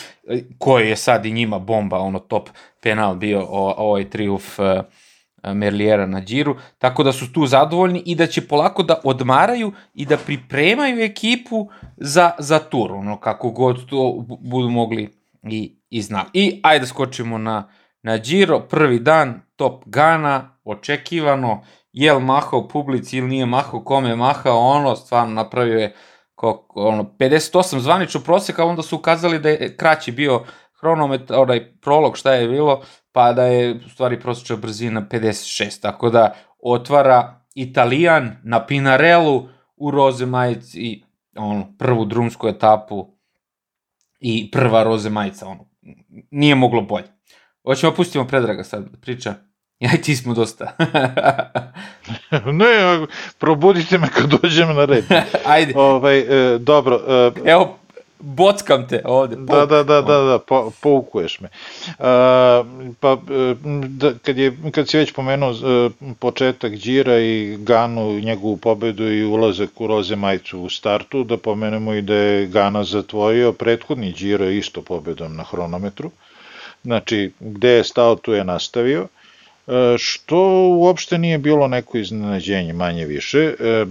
[0.57, 2.49] koje je sad i njima bomba, ono top
[2.81, 3.45] penal bio
[3.77, 4.65] ovaj triumf uh,
[5.43, 10.05] Merlijera na džiru, tako da su tu zadovoljni i da će polako da odmaraju i
[10.05, 15.09] da pripremaju ekipu za, za tur, ono kako god to budu mogli
[15.43, 16.25] i, i znam.
[16.33, 17.69] I ajde da skočimo na,
[18.01, 24.15] na džiro, prvi dan Top Gana, očekivano, jel mahao publici ili nije mahao, kome je
[24.15, 25.95] mahao, ono, stvarno napravio je
[26.35, 30.43] koliko, ono, 58 zvanično proseka, onda su ukazali da je kraći bio
[30.79, 36.09] hronometar, onaj prolog šta je bilo, pa da je u stvari prosječna brzina 56, tako
[36.09, 41.03] da otvara Italijan na Pinarellu u roze majici i
[41.35, 43.07] ono, prvu drumsku etapu
[44.19, 45.65] i prva roze majica, ono,
[46.31, 47.07] nije moglo bolje.
[47.63, 49.33] Hoćemo da pustimo Predraga sad da priča.
[49.81, 50.75] Ja i ti smo dosta.
[52.53, 52.67] ne,
[53.39, 55.05] probudite me kad dođem na red.
[55.45, 55.73] Ajde.
[55.75, 56.99] Ovaj, e, dobro.
[57.07, 57.31] E...
[57.51, 57.77] Evo,
[58.21, 59.35] bockam te ovde.
[59.35, 61.49] Da, da, da, da, da, po, poukuješ me.
[61.87, 61.95] Uh,
[62.99, 63.17] pa,
[63.87, 69.25] da, kad, je, kad si već pomenuo uh, početak Đira i Ganu, njegovu pobedu i
[69.25, 74.49] ulazak u Roze Majcu u startu, da pomenemo i da je Gana zatvorio prethodni Điro
[74.49, 76.11] isto pobedom na hronometru.
[76.83, 79.07] Znači, gde je stao, tu je nastavio.
[79.67, 80.37] E, što
[80.69, 83.39] uopšte nije bilo neko iznenađenje, manje više.
[83.39, 83.85] E,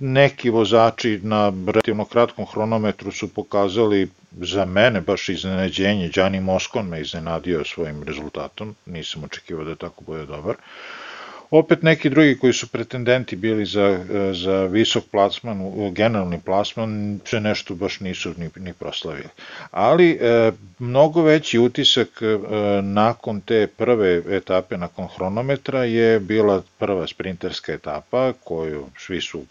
[0.00, 6.10] neki vozači na relativno kratkom hronometru su pokazali za mene baš iznenađenje.
[6.14, 10.56] Đani Moskon me iznenadio svojim rezultatom, nisam očekivao da tako bude dobar.
[11.50, 17.74] Opet neki drugi koji su pretendenti bili za, za visok plasman, generalni plasman, se nešto
[17.74, 19.28] baš nisu ni, ni proslavili.
[19.70, 22.38] Ali e, mnogo veći utisak e,
[22.82, 29.44] nakon te prve etape, nakon hronometra, je bila prva sprinterska etapa koju svi su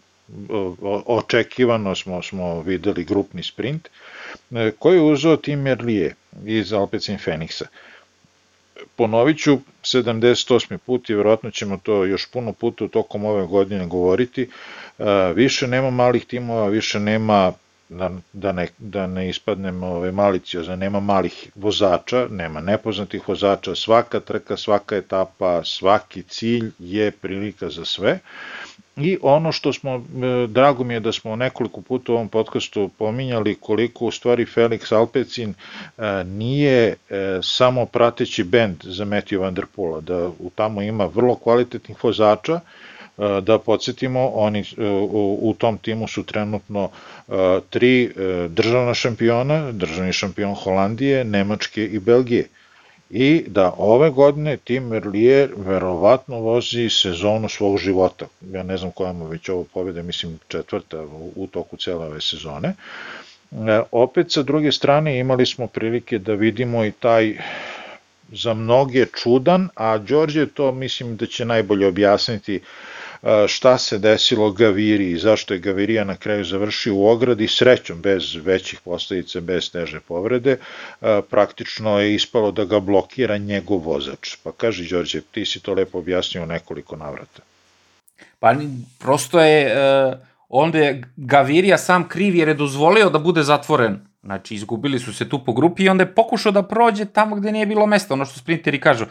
[1.06, 3.88] očekivano smo, smo videli grupni sprint,
[4.50, 6.14] e, koji je uzeo Tim Merlije
[6.46, 7.66] iz Alpecin Feniksa.
[8.96, 10.78] Ponovit ću 78.
[10.78, 14.50] put i verovatno ćemo to još puno puta tokom ove godine govoriti.
[14.98, 17.52] E, više nema malih timova, više nema
[17.90, 24.20] da, da, ne, da ne ispadnemo ove maliciozno, nema malih vozača, nema nepoznatih vozača, svaka
[24.20, 28.18] trka, svaka etapa, svaki cilj je prilika za sve.
[28.96, 32.90] I ono što smo, e, drago mi je da smo nekoliko puta u ovom podcastu
[32.98, 39.54] pominjali koliko u stvari Felix Alpecin e, nije e, samo prateći bend za Matthew Van
[39.54, 42.60] Der Poola, da u tamo ima vrlo kvalitetnih vozača,
[43.42, 44.64] da podsjetimo, oni
[45.10, 46.90] u, u tom timu su trenutno
[47.70, 48.12] tri
[48.48, 52.48] državna šampiona, državni šampion Holandije, Nemačke i Belgije
[53.10, 58.26] i da ove godine Tim Merlier verovatno vozi sezonu svog života.
[58.52, 61.04] Ja ne znam koja mu već ovo pobjede, mislim četvrta
[61.36, 62.74] u, toku cele ove sezone.
[63.90, 67.36] Opet sa druge strane imali smo prilike da vidimo i taj
[68.32, 72.60] za mnoge čudan, a Đorđe to mislim da će najbolje objasniti
[73.48, 78.34] šta se desilo Gaviri i zašto je Gavirija na kraju završio u ogradi srećom bez
[78.34, 80.56] većih posledica, bez teže povrede,
[81.30, 84.36] praktično je ispalo da ga blokira njegov vozač.
[84.42, 87.42] Pa kaži Đorđe, ti si to lepo objasnio nekoliko navrata.
[88.38, 88.54] Pa
[88.98, 89.76] prosto je,
[90.48, 95.28] onda je Gavirija sam kriv jer je dozvolio da bude zatvoren Znači, izgubili su se
[95.28, 98.24] tu po grupi i onda je pokušao da prođe tamo gde nije bilo mesta, ono
[98.24, 99.04] što sprinteri kažu.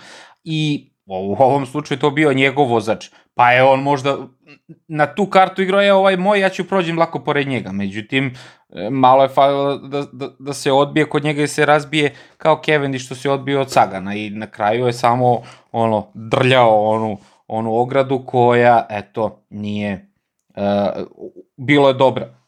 [0.43, 3.09] I u ovom slučaju to bio njegov vozač.
[3.35, 4.17] Pa je on možda
[4.87, 7.71] na tu kartu igrao, je ovaj moj, ja ću prođem lako pored njega.
[7.71, 8.33] Međutim,
[8.69, 12.61] e, malo je falilo da, da, da se odbije kod njega i se razbije kao
[12.65, 15.41] Cavendish što se odbio od Sagana i na kraju je samo
[15.71, 17.17] ono drljao onu,
[17.47, 20.11] onu ogradu koja, eto, nije,
[20.55, 20.63] uh,
[21.57, 22.38] bilo je dobra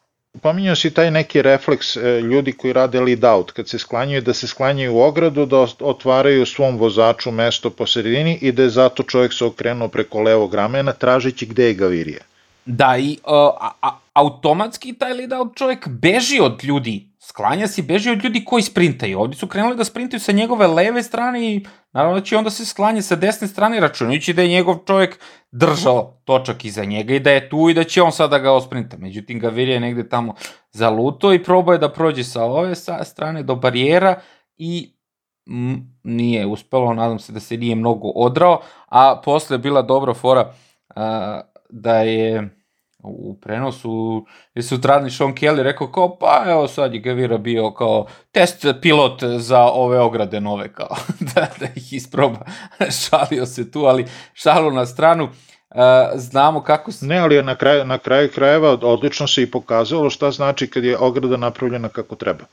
[0.41, 4.33] Pominjao si taj neki refleks e, ljudi koji rade lead out, kad se sklanjaju da
[4.33, 9.03] se sklanjaju u ogradu, da otvaraju svom vozaču mesto po sredini i da je zato
[9.03, 12.23] čovjek se okrenuo preko levog ramena tražeći gde je Gavirija.
[12.65, 17.81] Da, i uh, a, a, automatski taj lead out čovjek beži od ljudi, sklanja se
[17.81, 19.19] i beži od ljudi koji sprintaju.
[19.19, 22.65] Ovdje su krenuli da sprintaju sa njegove leve strane i naravno da će onda se
[22.65, 25.19] sklanje sa desne strane, računajući da je njegov čovjek
[25.51, 28.97] držao točak iza njega i da je tu i da će on sada ga osprinta.
[28.97, 30.35] Međutim, Gaviria je negde tamo
[30.71, 34.19] zaluto i probao je da prođe sa ove strane do barijera
[34.57, 34.93] i
[36.03, 40.53] nije uspelo, nadam se da se nije mnogo odrao, a posle je bila dobra fora
[41.69, 42.60] da je
[43.03, 48.05] u prenosu je sutradan Sean Kelly rekao kao pa evo sad je Gavira bio kao
[48.31, 50.95] test pilot za ove ograde nove kao
[51.35, 52.39] da, da ih isproba
[53.01, 55.29] šalio se tu ali šalu na stranu
[55.75, 55.77] Uh,
[56.15, 57.05] znamo kako se...
[57.05, 60.97] Ne, ali na kraju, na kraju krajeva odlično se i pokazalo šta znači kad je
[60.97, 62.43] ograda napravljena kako treba.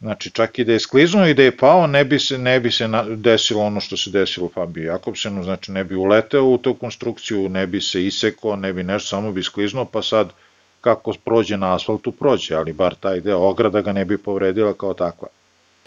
[0.00, 2.70] Znači, čak i da je skliznuo i da je pao, ne bi se, ne bi
[2.70, 7.48] se desilo ono što se desilo Fabio Jakobsenu, znači ne bi uleteo u tu konstrukciju,
[7.48, 10.32] ne bi se isekao, ne bi nešto, samo bi skliznuo, pa sad
[10.80, 14.94] kako prođe na asfaltu, prođe, ali bar taj deo ograda ga ne bi povredila kao
[14.94, 15.28] takva.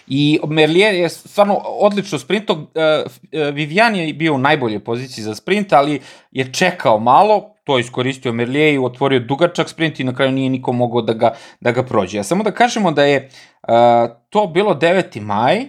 [0.07, 5.73] I Merlier je stvarno odlično sprinto, uh, Vivian je bio u najboljoj poziciji za sprint,
[5.73, 10.49] ali je čekao malo, to iskoristio Merlier i otvorio dugačak sprint i na kraju nije
[10.49, 12.19] niko mogao da ga, da ga prođe.
[12.19, 13.73] A samo da kažemo da je uh,
[14.29, 15.21] to bilo 9.
[15.21, 15.65] maj,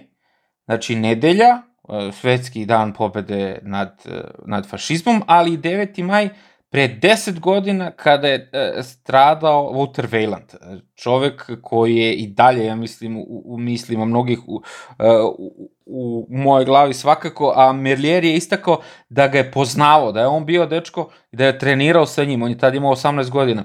[0.65, 4.13] znači nedelja, uh, svetski dan pobede nad, uh,
[4.45, 6.03] nad fašizmom, ali 9.
[6.03, 6.29] maj
[6.71, 12.75] pre 10 godina kada je uh, stradao Walter Weyland, čovek koji je i dalje, ja
[12.75, 14.63] mislim, u, u mislima mnogih u, uh,
[15.85, 20.45] u mojoj glavi svakako, a Merlier je istakao da ga je poznavao, da je on
[20.45, 23.63] bio dečko i da je trenirao sa njim, on je tada imao 18 godina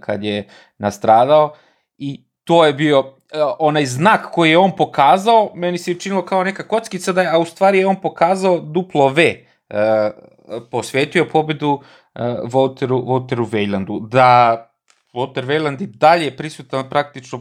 [0.00, 1.54] kad je nastradao
[1.98, 3.14] i to je bio
[3.58, 7.38] onaj znak koji je on pokazao, meni se učinilo kao neka kockica, da je, a
[7.38, 9.46] u stvari je on pokazao duplo V,
[10.70, 11.80] posvetio pobedu
[12.52, 14.08] Walteru, Walteru Weylandu.
[14.08, 14.68] Da
[15.14, 17.40] Walter Weyland i dalje prisutan praktično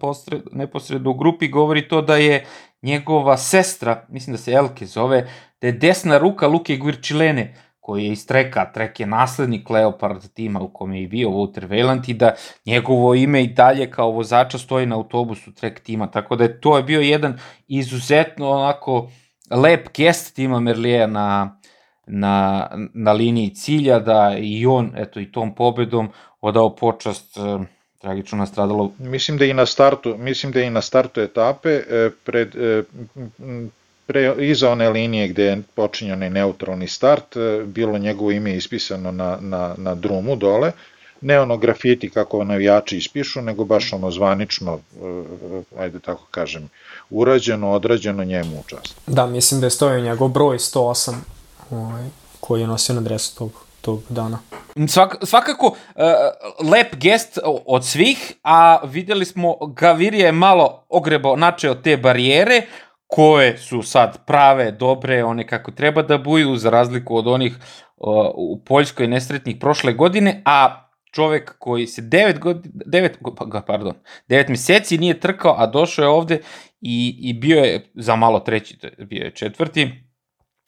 [0.00, 2.44] posred, neposredno u grupi, govori to da je
[2.82, 5.28] njegova sestra, mislim da se Elke zove,
[5.60, 10.60] da je desna ruka Luke Guirčilene, koji je iz Treka, Trek je naslednik Leopard tima
[10.60, 12.34] u kome je i bio Walter Weyland i da
[12.66, 16.76] njegovo ime i dalje kao vozača stoji na autobusu Trek tima, tako da je to
[16.76, 17.38] je bio jedan
[17.68, 19.10] izuzetno onako
[19.50, 21.58] lep gest tima Merlija na,
[22.06, 26.08] na, na liniji cilja, da i on, eto i tom pobedom,
[26.40, 27.64] odao počast eh,
[28.00, 28.92] tragično nastradalo.
[28.98, 32.82] Mislim da i na startu, mislim da i na startu etape eh, pred eh,
[34.06, 39.38] pre, iza one linije gde je počinio onaj neutralni start, bilo njegovo ime ispisano na,
[39.40, 40.72] na, na drumu dole,
[41.20, 44.78] ne ono grafiti kako navijači ispišu, nego baš ono zvanično,
[45.78, 46.70] ajde tako kažem,
[47.10, 49.00] urađeno, odrađeno njemu u čast.
[49.06, 51.14] Da, mislim da je stojio njegov broj 108
[51.70, 52.04] ovaj,
[52.40, 54.38] koji je nosio na dresu tog, tog dana.
[54.88, 61.74] Svak, svakako uh, lep gest od svih, a videli smo Gavirija je malo ogrebao načeo
[61.74, 62.62] te barijere,
[63.06, 67.56] koje su sad prave, dobre, one kako treba da buju, za razliku od onih
[67.96, 73.10] uh, u Poljskoj nesretnih prošle godine, a čovek koji se 9 godina, 9,
[73.52, 73.94] pa, pardon,
[74.28, 76.40] 9 meseci nije trkao, a došao je ovde
[76.80, 79.90] i, i bio je za malo treći, bio je četvrti,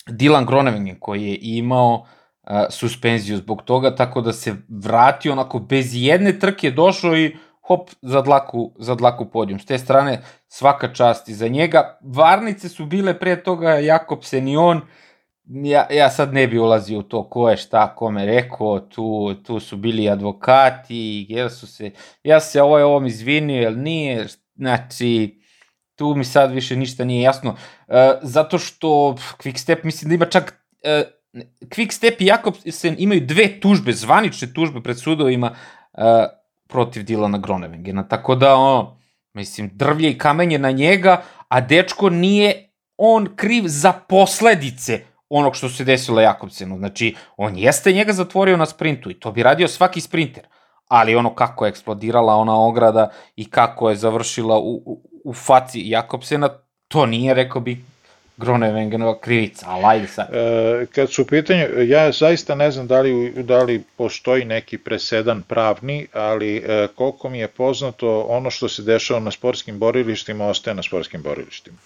[0.06, 5.86] Dylan Groningen koji je imao uh, suspenziju zbog toga, tako da se vratio onako bez
[5.92, 7.36] jedne trke, došao i
[7.66, 9.60] hop, za dlaku, za dlaku podijum.
[9.60, 11.98] S te strane, svaka čast i za njega.
[12.02, 14.80] Varnice su bile pre toga Jakobsen i on,
[15.44, 19.60] ja, ja sad ne bi ulazio u to ko je šta kome rekao, tu, tu
[19.60, 21.90] su bili advokati, jer su se,
[22.22, 25.40] ja se ovo je ovom izvinio, jel nije, znači,
[25.96, 30.64] tu mi sad više ništa nije jasno, uh, zato što Quickstep mislim da ima čak,
[30.84, 35.50] uh, Quickstep i Jakobsen imaju dve tužbe, zvanične tužbe pred sudovima,
[35.92, 36.02] uh,
[36.68, 38.08] protiv Dilana Gronevengena.
[38.08, 38.98] Tako da, ono,
[39.34, 45.68] mislim, drvlje i kamenje na njega, a dečko nije on kriv za posledice onog što
[45.68, 46.78] se desilo Jakobsenu.
[46.78, 50.46] Znači, on jeste njega zatvorio na sprintu i to bi radio svaki sprinter.
[50.88, 55.82] Ali ono kako je eksplodirala ona ograda i kako je završila u, u, u faci
[55.84, 56.48] Jakobsena,
[56.88, 57.76] to nije, rekao bi,
[58.36, 60.28] Gronewengenova krivica, ali ajde sad.
[60.32, 64.78] E, kad su u pitanju, ja zaista ne znam da li, da li postoji neki
[64.78, 70.46] presedan pravni, ali e, koliko mi je poznato, ono što se dešava na sportskim borilištima
[70.46, 71.78] ostaje na sportskim borilištima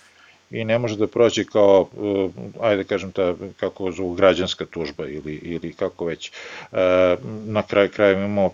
[0.50, 2.28] i ne može da prođe kao, e,
[2.60, 6.32] ajde kažem, ta, kako zovu građanska tužba ili, ili kako već.
[6.72, 7.16] E,
[7.46, 8.50] na kraju kraja imamo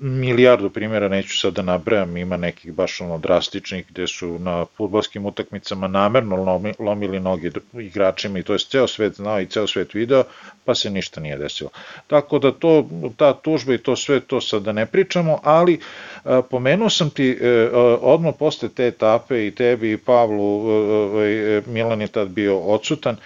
[0.00, 5.26] milijardu primjera, neću sad da nabrajam, ima nekih baš ono drastičnih gde su na futbolskim
[5.26, 9.94] utakmicama namerno lomi, lomili noge igračima i to je ceo svet znao i ceo svet
[9.94, 10.24] video,
[10.64, 11.70] pa se ništa nije desilo.
[12.06, 15.80] Tako da to, ta tužba i to sve, to sad da ne pričamo, ali
[16.24, 17.68] a, pomenuo sam ti e,
[18.00, 23.16] odmah posle te etape i tebi i Pavlu, e, e, Milan je tad bio odsutan,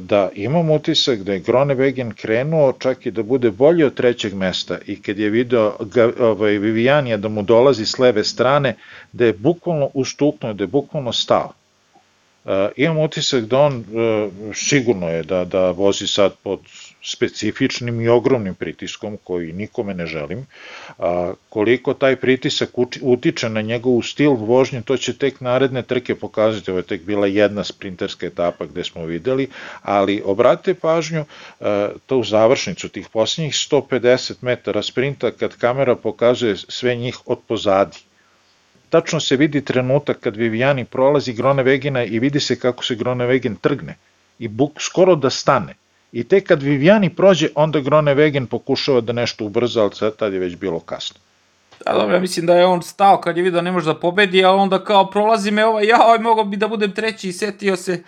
[0.00, 4.78] da imam utisak da je Gronewegen krenuo čak i da bude bolji od trećeg mesta
[4.86, 5.76] i kad je video
[6.20, 8.76] ovaj, Vivijanija da mu dolazi s leve strane,
[9.12, 11.52] da je bukvalno ustuknuo, da je bukvalno stao.
[12.76, 13.84] imam utisak da on
[14.54, 16.60] sigurno je da, da vozi sad pod
[17.02, 20.46] specifičnim i ogromnim pritiskom koji nikome ne želim.
[21.48, 22.70] Koliko taj pritisak
[23.00, 26.70] utiče na njegovu stil vožnje, to će tek naredne trke pokazati.
[26.70, 29.48] Ovo je tek bila jedna sprinterska etapa gde smo videli,
[29.82, 31.24] ali obratite pažnju
[32.06, 37.98] to u završnicu tih posljednjih 150 metara sprinta kad kamera pokazuje sve njih od pozadi
[38.90, 43.96] tačno se vidi trenutak kad Vivijani prolazi Gronevegina i vidi se kako se Gronevegen trgne
[44.38, 45.74] i buk skoro da stane
[46.12, 50.32] I tek kad Vivijani prođe, onda Grone Vegen pokušava da nešto ubrza, ali sad tad
[50.32, 51.20] je već bilo kasno.
[51.86, 54.00] Da, dobro, ja mislim da je on stao kad je vidio da ne može da
[54.00, 57.32] pobedi, a onda kao prolazi me ovaj, ja, ovaj mogao bi da budem treći i
[57.32, 58.02] setio se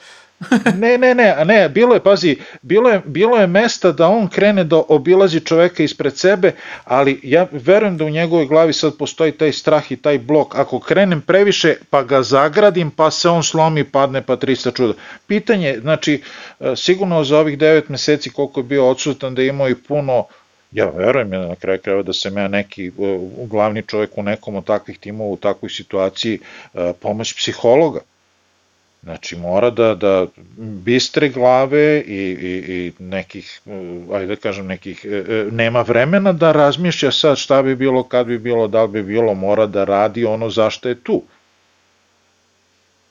[0.83, 4.65] ne, ne, ne, ne, bilo je, pazi, bilo je, bilo je mesta da on krene
[4.65, 6.53] da obilazi čoveka ispred sebe,
[6.85, 10.55] ali ja verujem da u njegovoj glavi sad postoji taj strah i taj blok.
[10.55, 14.95] Ako krenem previše, pa ga zagradim, pa se on slomi, padne, pa 300 čuda.
[15.27, 16.23] Pitanje, znači,
[16.61, 20.25] e, sigurno za ovih 9 meseci koliko je bio odsutan da je imao i puno
[20.73, 22.93] ja verujem ja na kraju krajeva da sam ja neki e,
[23.47, 26.39] glavni čovjek u nekom od takvih timova u takvoj situaciji
[26.75, 28.01] e, pomoć psihologa
[29.03, 30.27] Znači mora da, da
[30.57, 33.61] bistre glave i, i, i nekih,
[34.13, 38.27] ajde da kažem, nekih, e, e, nema vremena da razmišlja sad šta bi bilo, kad
[38.27, 41.23] bi bilo, da li bi bilo, mora da radi ono zašto je tu.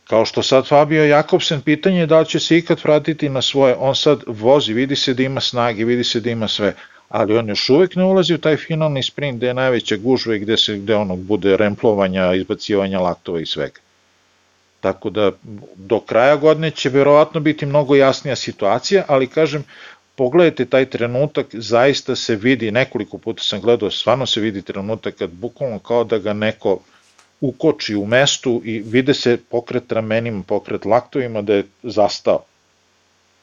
[0.03, 3.75] Kao što sad Fabio Jakobsen, pitanje je da li će se ikad vratiti na svoje,
[3.79, 6.73] on sad vozi, vidi se da ima snage, vidi se da ima sve,
[7.09, 10.39] ali on još uvek ne ulazi u taj finalni sprint gde je najveća gužva i
[10.39, 13.90] gde, se, gde ono bude remplovanja, izbacivanja laktova i svega.
[14.81, 15.31] Tako da
[15.75, 19.63] do kraja godine će verovatno biti mnogo jasnija situacija, ali kažem,
[20.15, 25.29] pogledajte taj trenutak, zaista se vidi, nekoliko puta sam gledao, stvarno se vidi trenutak kad
[25.29, 26.79] bukvalno kao da ga neko
[27.41, 32.43] ukoči u mestu i vide se pokret ramenima, pokret laktovima da je zastao.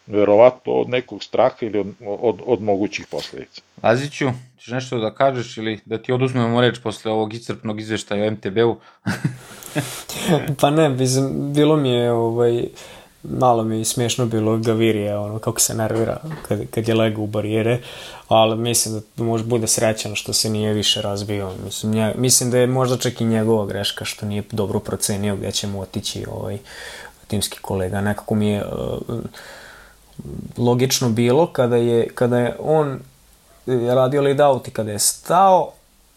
[0.07, 3.63] Verovatno od nekog straha ili od, od, od mogućih posledica.
[3.83, 8.31] Laziću, ćeš nešto da kažeš ili da ti oduzmemo reč posle ovog iscrpnog izveštaja o
[8.31, 8.77] MTB-u?
[10.61, 12.65] pa ne, mislim, bilo mi je ovaj,
[13.23, 17.27] malo mi je smiješno bilo Gavirije, ono, kako se nervira kad, kad je legao u
[17.27, 17.79] barijere,
[18.29, 21.53] ali mislim da može bude srećan što se nije više razbio.
[21.65, 25.53] Mislim, nje, mislim da je možda čak i njegova greška što nije dobro procenio gde
[25.53, 26.59] će mu otići ovaj,
[27.27, 28.01] timski kolega.
[28.01, 29.19] Nekako mi je uh,
[30.57, 33.01] logično bilo kada je, kada je on
[33.67, 35.71] radio lead out i kada je stao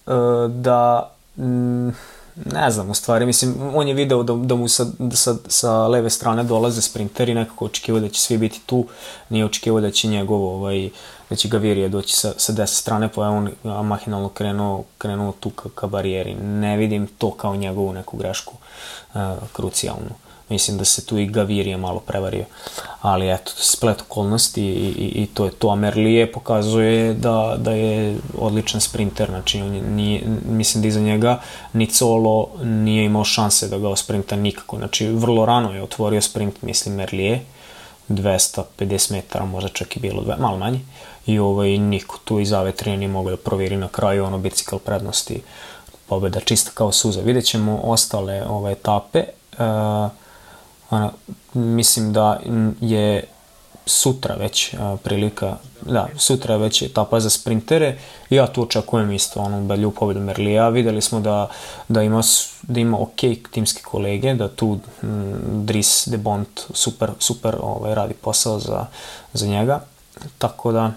[0.06, 0.14] uh,
[0.52, 1.89] da mm,
[2.36, 5.88] ne znam, u stvari, mislim, on je video da, da mu sa, da sa, sa
[5.88, 8.86] leve strane dolaze sprinteri, nekako očekivao da će svi biti tu,
[9.29, 10.89] nije očekivao da će njegov, ovaj,
[11.29, 15.49] da će Gavirije doći sa, sa deset strane, pa je on mahinalno krenuo, krenuo tu
[15.49, 16.36] ka, ka barijeri.
[16.36, 18.53] Ne vidim to kao njegovu neku grešku
[19.13, 19.21] uh,
[19.53, 20.15] krucijalnu.
[20.52, 22.45] Mislim da se tu i Gavirije malo prevario.
[23.02, 25.70] Ali eto, splet okolnosti i, i, i to je to.
[25.70, 29.30] A Merlije pokazuje da, da je odličan sprinter.
[29.30, 31.39] Znači, on nije, mislim da iza njega
[31.74, 34.78] ni Colo nije imao šanse da ga osprinta nikako.
[34.78, 37.41] Znači, vrlo rano je otvorio sprint, mislim, Merlije.
[38.10, 40.80] 250 metara, možda čak i bilo dve, malo manje.
[41.26, 45.41] I ovaj, niko tu iz Avetrije nije mogao da proveri na kraju ono bicikl prednosti
[46.08, 47.22] pobeda čista kao suza.
[47.22, 49.24] Vidjet ćemo ostale ove etape.
[49.54, 50.12] Uh,
[50.91, 51.11] Ona,
[51.53, 52.39] mislim da
[52.81, 53.23] je
[53.85, 57.97] sutra već a, prilika, da, sutra je već etapa za sprintere
[58.29, 60.69] i ja tu očekujem isto onu belju pobedu Merlija.
[60.69, 61.49] Videli smo da,
[61.87, 62.21] da, ima,
[62.61, 63.19] da ima ok
[63.51, 68.85] timske kolege, da tu m, Dries de Bont super, super ovaj, radi posao za,
[69.33, 69.81] za njega.
[70.37, 70.91] Tako da,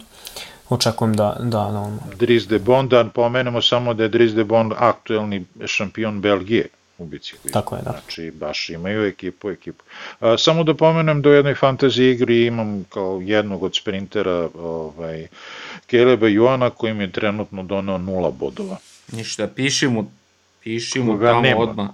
[0.69, 1.99] očekujem da, da, da on...
[2.19, 6.69] Dries de Bond, da pomenemo samo da je Dries de Bond aktuelni šampion Belgije
[6.99, 7.51] u biciklu.
[7.51, 7.91] Tako je, da.
[7.91, 9.85] Znači, baš imaju ekipu, ekipu.
[10.21, 15.27] A, samo da pomenem da u jednoj fantasy igri imam kao jednog od sprintera ovaj,
[15.87, 18.77] Keleba Joana koji mi je trenutno donao nula bodova.
[19.13, 20.11] Ništa, piši mu,
[20.63, 21.89] piši mu Koga tamo nema, odmah.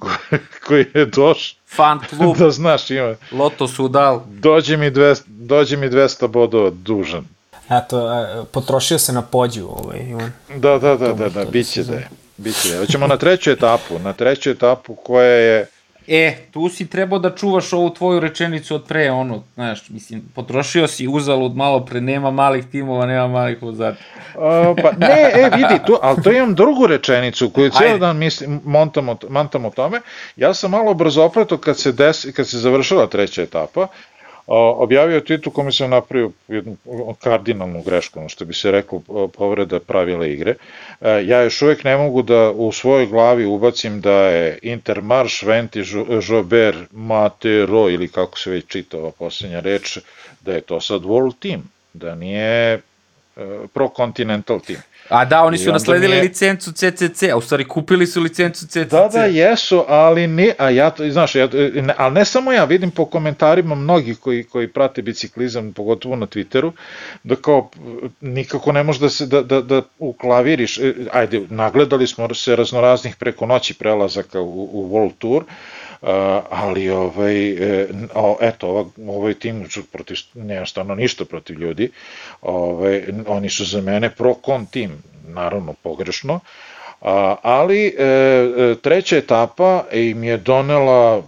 [0.67, 1.61] koji je došao.
[1.67, 2.37] Fan klub.
[2.39, 3.15] da znaš, ima.
[3.33, 4.23] Loto Sudal.
[4.29, 7.25] Dođe mi 200, dođe mi 200 bodova dužan.
[7.71, 10.33] Eto, e, potrošio se na pođu ovaj, Ivan.
[10.57, 12.09] Da, da, da, da, da, biće da je.
[12.41, 12.79] Biće.
[12.79, 15.67] Hoćemo na treću etapu, na treću etapu koja je
[16.13, 20.87] E, tu si trebao da čuvaš ovu tvoju rečenicu od pre, ono, znaš, mislim, potrošio
[20.87, 23.99] si uzalud malo pre, nema malih timova, nema malih vozača.
[24.83, 29.09] Pa ne, e, vidi, tu, ali to imam drugu rečenicu koju cijelo dan mislim, montam
[29.09, 30.01] o, montam o tome.
[30.37, 33.87] Ja sam malo brzo opreto kad se, des, kad se završila treća etapa,
[34.57, 36.77] objavio tweet u kome sam napravio jednu
[37.19, 40.55] kardinalnu grešku, ono što bi se reklo povreda pravila igre.
[41.01, 45.83] E, ja još uvek ne mogu da u svojoj glavi ubacim da je Intermarš, Venti,
[46.29, 49.99] Jober, Matero ili kako se već čita ova poslednja reč,
[50.41, 52.81] da je to sad World Team, da nije e,
[53.73, 54.81] Pro Continental Team.
[55.11, 56.23] A da, oni su nasledili je...
[56.23, 58.91] licencu CCC, a u stvari kupili su licencu CCC.
[58.91, 62.91] Da, da, jesu, ali ne, a ja, znaš, ja, ne, ali ne samo ja, vidim
[62.91, 66.73] po komentarima mnogi koji, koji prate biciklizam, pogotovo na Twitteru,
[67.23, 67.71] da kao
[68.21, 73.17] nikako ne može da se, da, da, da uklaviriš, e, ajde, nagledali smo se raznoraznih
[73.17, 75.80] preko noći prelazaka u, u World Tour, Uh,
[76.51, 77.89] ali ovaj, e,
[78.41, 81.91] eto, ova, ovaj tim protiv, nema stvarno ništa protiv ljudi,
[82.43, 86.41] ovaj, oni su za mene pro-kon tim, naravno pogrešno,
[87.43, 91.23] ali e, e, treća etapa im je donela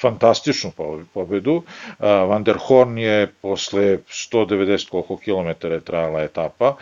[0.00, 0.72] fantastičnu
[1.14, 1.62] pobedu.
[1.98, 6.76] Van der Horn je posle 190 koliko kilometara je trajala etapa,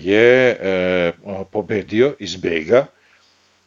[0.00, 0.56] je
[1.50, 2.86] pobedio iz Bega,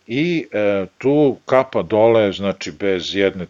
[0.07, 3.45] i e, tu kapa dole, znači bez jedne,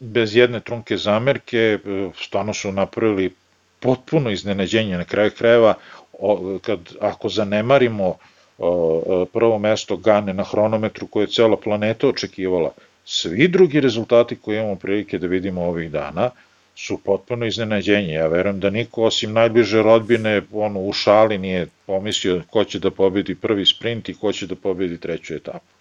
[0.00, 1.78] bez jedne trunke zamerke, e,
[2.22, 3.34] stvarno su napravili
[3.80, 5.74] potpuno iznenađenje na kraju krajeva,
[6.18, 8.14] o, kad, ako zanemarimo
[8.58, 12.70] o, prvo mesto Gane na hronometru koje je cela planeta očekivala,
[13.08, 16.30] Svi drugi rezultati koje imamo prilike da vidimo ovih dana
[16.76, 18.14] su potpuno iznenađenje.
[18.14, 22.90] Ja verujem da niko osim najbliže rodbine ono, u šali nije pomislio ko će da
[22.90, 25.75] pobedi prvi sprint i ko će da pobedi treću etapu.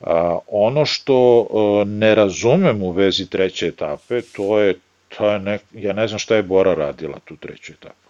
[0.00, 4.74] A, ono što a, ne razumem u vezi treće etape, to je,
[5.08, 8.06] to je nek, ja ne znam šta je Bora radila tu treću etapu.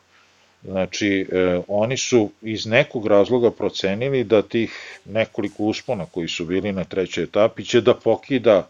[0.67, 6.73] Znači, e, oni su iz nekog razloga procenili da tih nekoliko uspona koji su bili
[6.73, 8.69] na trećoj etapi će da pokida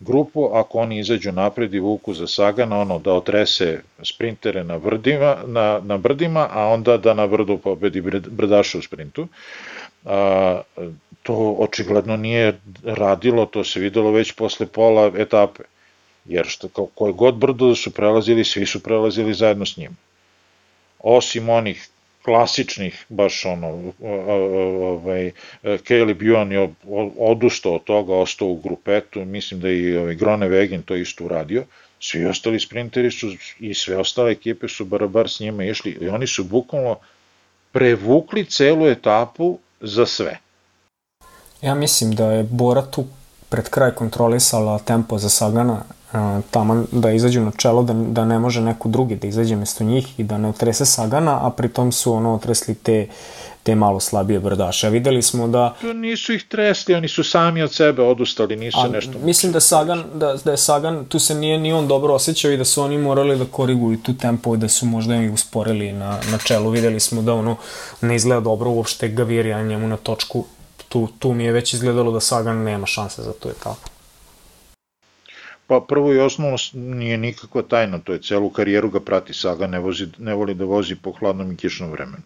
[0.00, 5.36] grupu ako oni izađu napred i vuku za Sagana, ono da otrese sprintere na, vrdima,
[5.46, 8.00] na, na brdima, a onda da na vrdu pobedi
[8.30, 9.28] brdaša u sprintu.
[10.04, 10.60] A,
[11.24, 15.62] to očigledno nije radilo, to se videlo već posle pola etape,
[16.24, 19.96] jer što, koje god brdo da su prelazili, svi su prelazili zajedno s njim.
[20.98, 21.88] Osim onih
[22.24, 25.30] klasičnih, baš ono, ovaj,
[25.62, 26.68] Caleb Ewan je
[27.18, 31.64] odustao od toga, ostao u grupetu, mislim da i ovaj, Grone Vegen to isto uradio,
[32.00, 36.26] svi ostali sprinteri su i sve ostale ekipe su barabar s njima išli i oni
[36.26, 36.96] su bukvalno
[37.72, 40.43] prevukli celu etapu za sve.
[41.64, 43.04] Ja mislim da je Bora tu
[43.48, 45.82] pred kraj kontrolisala tempo za Sagana
[46.50, 50.20] taman da izađu na čelo, da, da ne može neko drugi da izađe mesto njih
[50.20, 53.06] i da ne otrese Sagana, a pritom su ono otresli te
[53.64, 54.90] te malo slabije brdaše.
[54.90, 55.74] Videli smo da...
[55.80, 59.12] To nisu ih tresli, oni su sami od sebe odustali, nisu a, nešto...
[59.22, 62.56] Mislim da, Sagan, da, da je Sagan, tu se nije ni on dobro osjećao i
[62.56, 66.18] da su oni morali da koriguju tu tempo i da su možda ih usporili na,
[66.30, 66.70] na čelu.
[66.70, 67.56] Videli smo da ono
[68.00, 70.44] ne izgleda dobro uopšte Gavirija njemu na točku.
[70.94, 73.90] Tu, tu mi je već izgledalo da Sagan nema šanse za tu etapu.
[75.66, 79.78] Pa prvo i osnovno nije nikakva tajna, to je celu karijeru ga prati, Saga ne,
[79.78, 82.22] vozi, ne voli da vozi po hladnom i kišnom vremenu.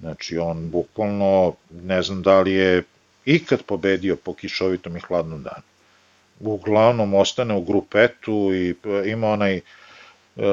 [0.00, 2.82] Znači on bukvalno, ne znam da li je
[3.24, 5.62] ikad pobedio po kišovitom i hladnom danu.
[6.40, 8.74] Uglavnom ostane u grupetu i
[9.10, 9.60] ima onaj, e,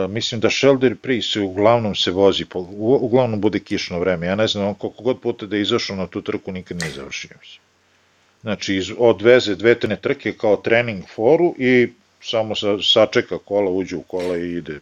[0.09, 4.27] mislim da Shelder Pri se uglavnom se vozi, po, uglavnom bude kišno vreme.
[4.27, 6.91] Ja ne znam, on koliko god puta da je izašao na tu trku nikad nije
[6.91, 7.31] završio.
[7.39, 7.61] Mislim.
[8.41, 14.01] Znači, odveze dve trene trke kao trening foru i samo sa, sačeka kola, uđe u
[14.01, 14.79] kola i ide.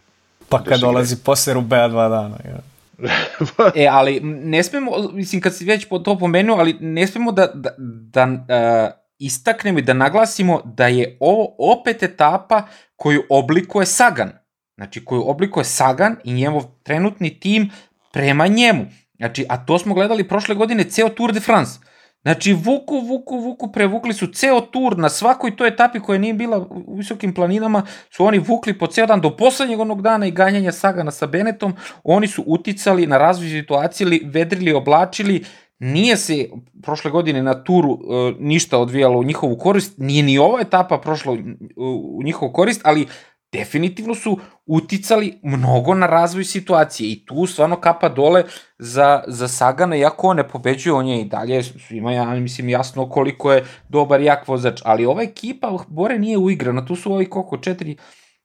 [0.49, 1.23] Pa da kad dolazi gre.
[1.23, 2.37] posle Rubea dva dana.
[2.45, 2.59] Ja.
[3.83, 7.69] e, ali ne smemo, mislim, kad si već to pomenuo, ali ne smemo da, da,
[7.77, 14.31] da uh, istaknemo i da naglasimo da je ovo opet etapa koju oblikuje Sagan.
[14.79, 17.69] Znači, koju oblikuje Sagan i njegov trenutni tim
[18.11, 18.85] prema njemu.
[19.17, 21.79] Znači, a to smo gledali prošle godine ceo Tour de France.
[22.21, 26.67] Znači, vuku, vuku, vuku, prevukli su ceo tur na svakoj toj etapi koja nije bila
[26.69, 30.71] u visokim planinama, su oni vukli po ceo dan do poslednjeg onog dana i ganjanja
[30.71, 31.73] Sagana sa Benetom,
[32.03, 35.43] oni su uticali na razvoj situacije, vedrili, oblačili,
[35.79, 36.49] nije se
[36.83, 37.99] prošle godine na turu uh,
[38.39, 41.37] ništa odvijalo u njihovu korist, nije ni ova etapa prošla
[41.77, 43.07] u njihovu korist, ali
[43.51, 48.43] definitivno su uticali mnogo na razvoj situacije i tu stvarno kapa dole
[48.77, 53.09] za, za Sagana, iako on ne pobeđuje, on je i dalje, svima ja mislim jasno
[53.09, 57.57] koliko je dobar jak vozač, ali ova ekipa Bore nije uigrana, tu su ovi koliko,
[57.57, 57.97] četiri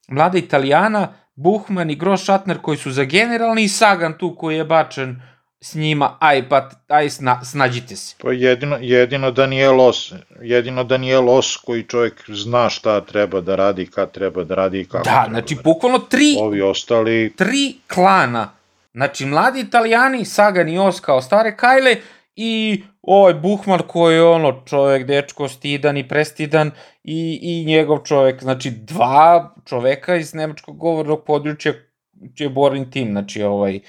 [0.08, 4.64] mlada italijana, Buhman i Gross Shatner koji su za generalni i Sagan tu koji je
[4.64, 5.20] bačen
[5.64, 8.16] s njima, aj pa, aj sna, snađite se.
[8.22, 13.86] Pa jedino, jedino Daniel Os, jedino Daniel Os koji čovjek zna šta treba da radi,
[13.86, 17.32] kad treba da radi i kako Da, znači da bukvalno tri, Ovi ostali...
[17.36, 18.50] tri klana,
[18.92, 21.96] znači mladi italijani, Sagan i Os kao stare kajle
[22.36, 26.70] i ovaj Buhman koji je ono čovjek, dečko, stidan i prestidan
[27.04, 31.72] i, i njegov čovjek, znači dva čoveka iz nemačkog govornog područja
[32.38, 33.80] je boring tim, znači ovaj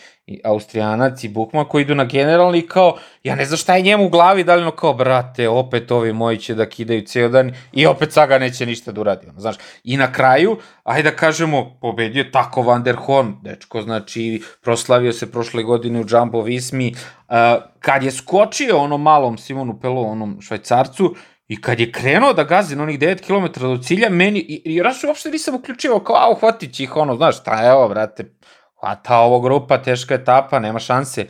[0.43, 4.09] Austrijanac i Bukman koji idu na generalni kao, ja ne znam šta je njemu u
[4.09, 7.85] glavi, da li ono kao, brate, opet ovi moji će da kidaju ceo dan i
[7.85, 9.55] opet Saga neće ništa da uradi, ono, znaš.
[9.83, 15.31] I na kraju, ajde da kažemo, pobedio tako Van der Horn, dečko, znači, proslavio se
[15.31, 17.35] prošle godine u Jumbo Vismi, uh,
[17.79, 21.15] kad je skočio ono malom Simonu Pelo, onom švajcarcu,
[21.47, 24.75] I kad je krenuo da gazi na onih 9 km do cilja, meni, i, i
[24.75, 28.35] ja uopšte nisam uključivao, kao, a, uhvatit ih, ono, znaš, šta je ovo, brate,
[28.79, 31.27] hvata ovo grupa, teška etapa, nema šanse.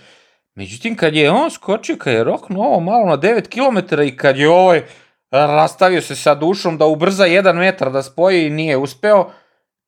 [0.55, 4.37] Međutim, kad je on skočio, kad je roknuo ovo malo na 9 km i kad
[4.37, 4.83] je ovaj
[5.31, 9.31] rastavio se sa dušom da ubrza 1 metar da spoji i nije uspeo,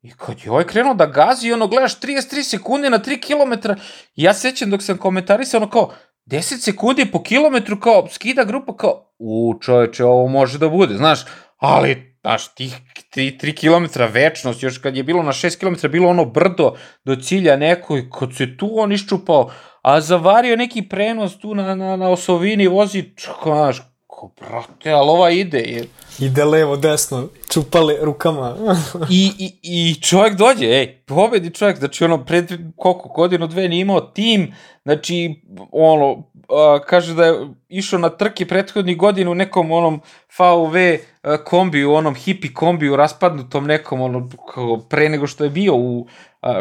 [0.01, 3.71] I kad je ovaj krenuo da gazi, ono, gledaš 33 sekunde na 3 km,
[4.15, 5.93] ja sećam dok sam komentarisao, ono kao,
[6.27, 11.19] 10 sekundi po kilometru, kao, skida grupa, kao, u čoveče, ovo može da bude, znaš,
[11.57, 12.75] ali, znaš, tih
[13.15, 16.75] 3, 3 km večnost, još kad je bilo na 6 km, bilo ono brdo
[17.05, 19.51] do cilja neko i kad se tu on iščupao,
[19.81, 23.03] a zavario neki prenos tu na, na, na osovini, vozi,
[23.43, 23.81] znaš,
[24.17, 25.59] Ko, brate, ali ova ide.
[25.59, 25.83] Je...
[26.19, 28.55] Ide levo, desno, čupale rukama.
[29.09, 33.81] I, i, I čovjek dođe, ej, pobedi čovjek, znači ono, pred koliko godinu, dve nije
[33.81, 34.53] imao tim,
[34.83, 35.41] znači,
[35.71, 40.01] ono, a, kaže da je išao na trke prethodnih godina u nekom onom
[40.37, 45.75] VW a, kombiju, onom hipi kombiju, raspadnutom nekom, ono, kao pre nego što je bio
[45.75, 46.07] u,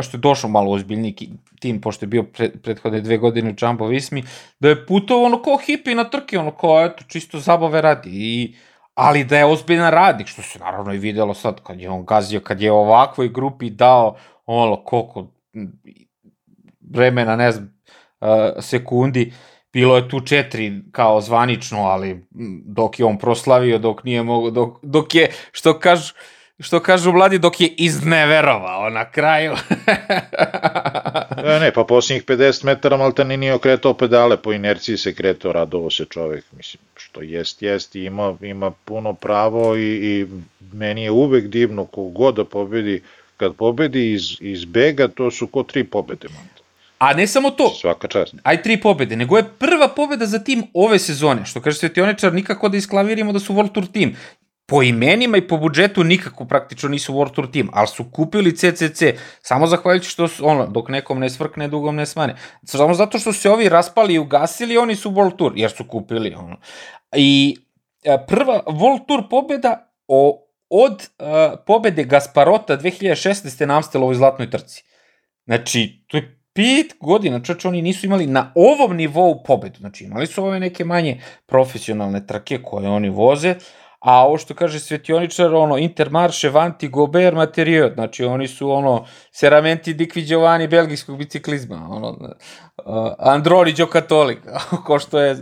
[0.02, 1.14] što je došao malo ozbiljni
[1.60, 4.24] tim, pošto je bio pre, prethodne dve godine Jumbo Vismi,
[4.60, 8.10] da je putovao ono kao hipi na trke, ono kao, eto, čisto zabave radi.
[8.12, 8.54] I
[8.94, 12.40] ali da je ozbiljan radnik, što se naravno i videlo sad kad je on gazio,
[12.40, 14.16] kad je ovakvoj grupi dao
[14.46, 15.26] ono koliko
[16.90, 17.74] vremena, ne znam,
[18.60, 19.32] sekundi,
[19.72, 22.26] bilo je tu četiri kao zvanično, ali
[22.64, 26.14] dok je on proslavio, dok nije mogo, dok, dok je, što kažu,
[26.60, 29.52] što kažu mladi, dok je izneverovao na kraju.
[31.44, 35.90] e, ne, pa posljednjih 50 metara Maltani nije okretao pedale, po inerciji se kretao, radovo
[35.90, 40.26] se čovek, mislim, što jest, jest, ima, ima puno pravo i, i
[40.72, 43.02] meni je uvek divno kogod da pobedi,
[43.36, 46.48] kad pobedi iz, iz bega, to su ko tri pobede, man.
[46.98, 47.74] A ne samo to.
[47.80, 48.34] Svaka čast.
[48.42, 52.68] Aj tri pobede, nego je prva pobeda za tim ove sezone, što kaže Svetioničar, nikako
[52.68, 54.16] da isklavirimo da su World Tour tim
[54.66, 59.02] po imenima i po budžetu nikako praktično nisu World Tour tim, ali su kupili CCC
[59.42, 62.36] samo zahvaljujući što su, ono, dok nekom ne svrkne, dugom ne smane.
[62.64, 66.34] Samo zato što se ovi raspali i ugasili, oni su World Tour, jer su kupili,
[66.34, 66.56] ono.
[67.16, 67.56] I
[68.04, 71.26] e, prva World Tour pobeda o, od uh,
[71.66, 73.66] pobede Gasparota 2016.
[73.66, 74.84] na Amstelovoj zlatnoj trci.
[75.44, 79.78] Znači, to je pet godina, čoče, oni nisu imali na ovom nivou pobedu.
[79.78, 83.54] Znači, imali su ove neke manje profesionalne trke koje oni voze,
[83.98, 89.94] a ovo što kaže svetioničar, ono, Intermarše, Vanti, Gober, Materio, znači oni su ono, Seramenti
[89.94, 94.38] Dikvi Giovanni belgijskog biciklizma, ono, uh, Androni Katolik,
[94.86, 95.36] ko što je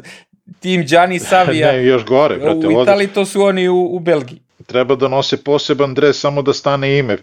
[0.61, 1.73] tim Gianni Savija.
[1.73, 2.67] ne, još gore, brate.
[2.67, 4.41] U Italiji to su oni u, u Belgiji.
[4.67, 7.19] Treba da nose poseban dres samo da stane ime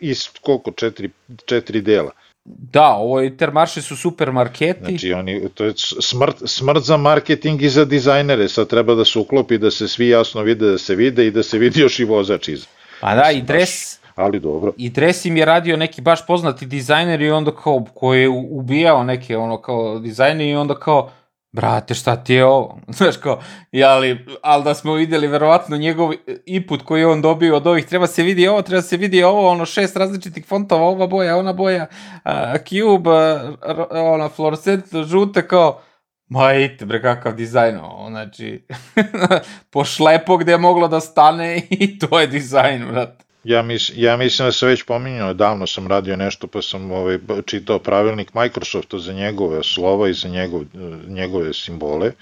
[0.00, 1.10] iz koliko, četiri,
[1.44, 2.10] četiri dela.
[2.44, 4.80] Da, ovo Intermarše su supermarketi.
[4.88, 8.48] Znači, oni, to je smrt, smrt za marketing i za dizajnere.
[8.48, 11.42] Sad treba da se uklopi, da se svi jasno vide, da se vide i da
[11.42, 12.66] se vidi još i vozač iz.
[13.00, 14.00] Pa da, i dres...
[14.14, 14.72] Ali dobro.
[14.76, 19.04] I dres im je radio neki baš poznati dizajner i onda kao, koji je ubijao
[19.04, 21.10] neke ono kao dizajner i onda kao,
[21.52, 22.78] brate, šta ti je ovo?
[22.96, 23.40] Znaš kao,
[23.72, 26.10] jali, ali da smo videli verovatno njegov
[26.46, 29.66] input koji on dobio od ovih, treba se vidi ovo, treba se vidi ovo, ono
[29.66, 31.86] šest različitih fontova, ova boja, ona boja,
[32.24, 32.32] uh,
[32.68, 35.80] cube, uh, ona fluorescent, žute, kao,
[36.28, 38.66] ma ite bre, kakav dizajn, ovo, znači,
[39.72, 43.29] po šlepo gde je moglo da stane i to je dizajn, brate.
[43.44, 47.18] Ja, mis, ja mislim da se već pominjao, davno sam radio nešto pa sam ovaj,
[47.46, 50.64] čitao pravilnik Microsofta za njegove slova i za njegov,
[51.08, 52.12] njegove simbole.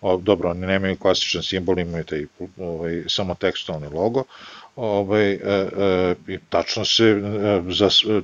[0.00, 2.26] O, dobro, oni nemaju klasičan simbol, imaju taj
[2.58, 4.24] ovaj, samo tekstualni logo.
[4.76, 5.38] Ovaj, e,
[6.28, 8.20] e, tačno se e, za, e,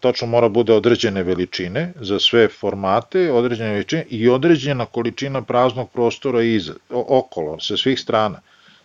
[0.00, 6.42] tačno mora bude određene veličine za sve formate, određene veličine i određena količina praznog prostora
[6.42, 8.40] iza, okolo, sa svih strana.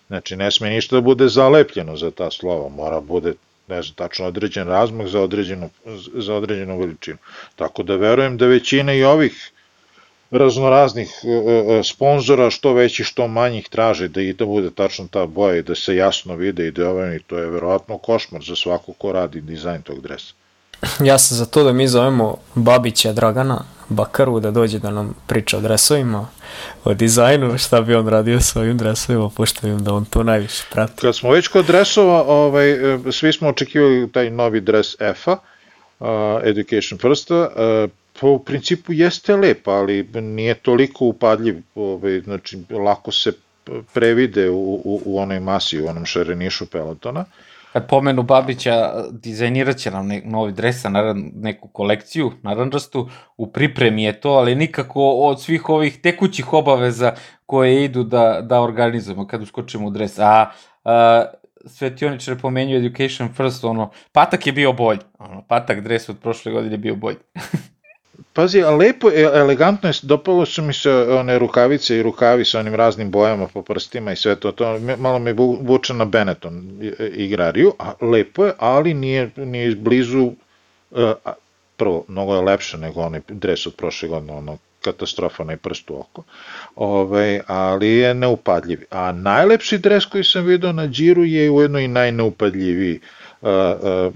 [0.08, 3.34] Znači, ne sme ništa da bude zalepljeno za ta slova, mora bude
[3.68, 5.70] ne znam, tačno određen razmak za određenu,
[6.14, 7.18] za određenu veličinu.
[7.56, 9.51] Tako da verujem da većina i ovih
[10.32, 15.08] raznoraznih e, e, e sponzora, što veći, što manjih traže da i da bude tačno
[15.12, 18.41] ta boja i da se jasno vide i da ovaj, i to je verovatno košmar
[18.43, 20.34] za svako ko radi dizajn tog dresa.
[21.00, 25.58] Ja sam za to da mi zovemo Babića Dragana Bakaru da dođe da nam priča
[25.58, 26.28] o dresovima,
[26.84, 30.64] o dizajnu, šta bi on radio s ovim dresovima, pošto vidim da on to najviše
[30.72, 31.02] prati.
[31.02, 32.78] Kad smo već kod dresova, ovaj,
[33.12, 35.38] svi smo očekivali taj novi dres EFA,
[36.00, 36.08] uh,
[36.44, 37.40] Education First, uh,
[38.20, 43.32] pa u principu jeste lep, ali nije toliko upadljiv, ovaj, znači lako se
[43.94, 47.20] previde u, u, u onoj masi, u onom šarenišu pelotona.
[47.20, 53.52] Uh, kad pomenu Babića, dizajnirat će nam ne, novi dres, naravno neku kolekciju, naranđastu, u
[53.52, 57.14] pripremi je to, ali nikako od svih ovih tekućih obaveza
[57.46, 60.20] koje idu da, da organizujemo kad uskočimo u dres.
[60.20, 60.52] A,
[60.84, 61.26] a
[61.66, 66.74] Svetioničar pomenju Education First, ono, patak je bio bolji, ono, patak dres od prošle godine
[66.74, 67.18] je bio bolji.
[68.34, 72.60] Pazi, a lepo, e, elegantno je, dopalo su mi se one rukavice i rukavi sa
[72.60, 76.80] onim raznim bojama po prstima i sve to, to malo me vuče na Benetton
[77.14, 80.32] igrariju, a lepo je, ali nije, nije iz blizu,
[80.92, 81.12] uh,
[81.78, 86.00] prvo, mnogo je lepše nego onaj dres od prošle godine, ono katastrofa na prst u
[86.00, 86.24] oko,
[86.76, 88.84] Ove, ovaj, ali je neupadljiv.
[88.90, 93.00] A najlepši dres koji sam vidio na džiru je ujedno i najneupadljiviji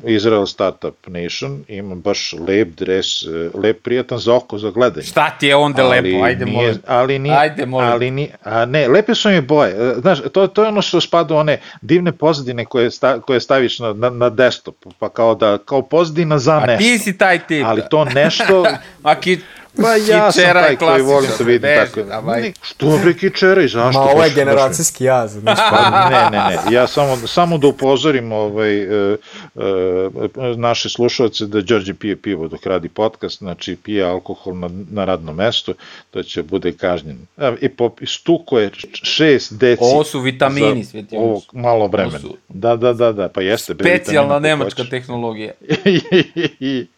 [0.06, 5.06] Israel Startup Nation, ima baš lep dres, uh, lep prijatan za oko, za gledanje.
[5.06, 6.78] Šta ti je onda ali lepo, ajde nije, molim.
[6.88, 7.90] Ali nije, ajde molim.
[7.90, 9.96] Ali nije, a ne, lepe su mi boje.
[10.02, 13.94] Znaš, to, to je ono što spada one divne pozadine koje, sta, koje staviš na,
[13.94, 16.74] na, na desktop, pa kao da, kao pozadina za nešto.
[16.74, 17.66] A ti si taj tip.
[17.66, 18.66] Ali to nešto...
[19.04, 19.40] Aki,
[19.82, 22.32] Pa ja sam taj koji volim da vidim tako.
[22.32, 24.00] Ne, što bre kičera i zašto?
[24.00, 25.38] Ma ovo je generacijski jaz.
[25.46, 26.76] Pa, ne, ne, ne.
[26.76, 29.18] Ja samo, samo da upozorim ovaj, uh,
[29.56, 35.06] uh, naše slušalce da Đorđe pije pivo dok radi podcast, znači pije alkohol na, na
[35.06, 35.74] radnom mestu,
[36.12, 37.18] to će bude kažnjen.
[37.62, 38.72] I popi, stuko je
[39.04, 39.84] šest deci.
[39.84, 41.16] Ovo su vitamini, sveti.
[41.18, 42.20] Ovo malo vremena.
[42.50, 43.74] Da, da, da, da, pa jeste.
[43.74, 45.52] Specijalna nemačka tehnologija.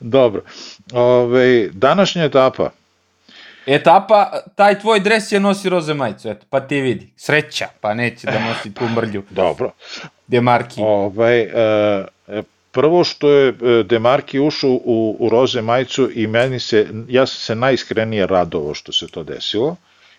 [0.00, 0.42] Dobro.
[0.92, 2.70] Ove, današnja etapa.
[3.66, 7.08] Etapa, taj tvoj dres je nosi roze majicu, eto, pa ti vidi.
[7.16, 9.22] Sreća, pa neće da nosi tu mrlju.
[9.42, 9.70] Dobro.
[10.26, 10.80] Demarki.
[10.80, 12.42] Ove, e,
[12.72, 17.36] prvo što je e, Demarki ušao u, u roze majicu i meni se, ja sam
[17.36, 19.76] se najiskrenije radovo što se to desilo,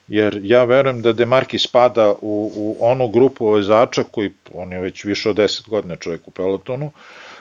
[0.07, 5.03] jer ja verujem da Demarki spada u, u onu grupu vozača koji, on je već
[5.03, 6.91] više od 10 godina čovjek u pelotonu, uh,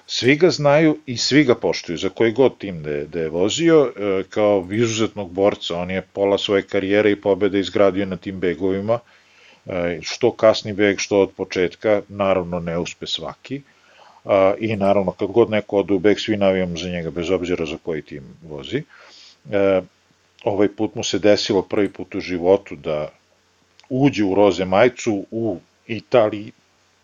[0.06, 3.28] Svi ga znaju i svi ga poštuju, za koji god tim da je, da je
[3.28, 8.40] vozio, e, kao izuzetnog borca, on je pola svoje karijere i pobede izgradio na tim
[8.40, 8.98] begovima,
[9.66, 13.62] e, što kasni beg, što od početka, naravno ne uspe svaki,
[14.58, 17.76] i naravno kad god neko ode u beg, svi navijamo za njega, bez obzira za
[17.82, 18.82] koji tim vozi.
[19.50, 19.80] E,
[20.44, 23.08] ovaj put mu se desilo prvi put u životu da
[23.88, 26.52] uđe u roze majcu u Italiji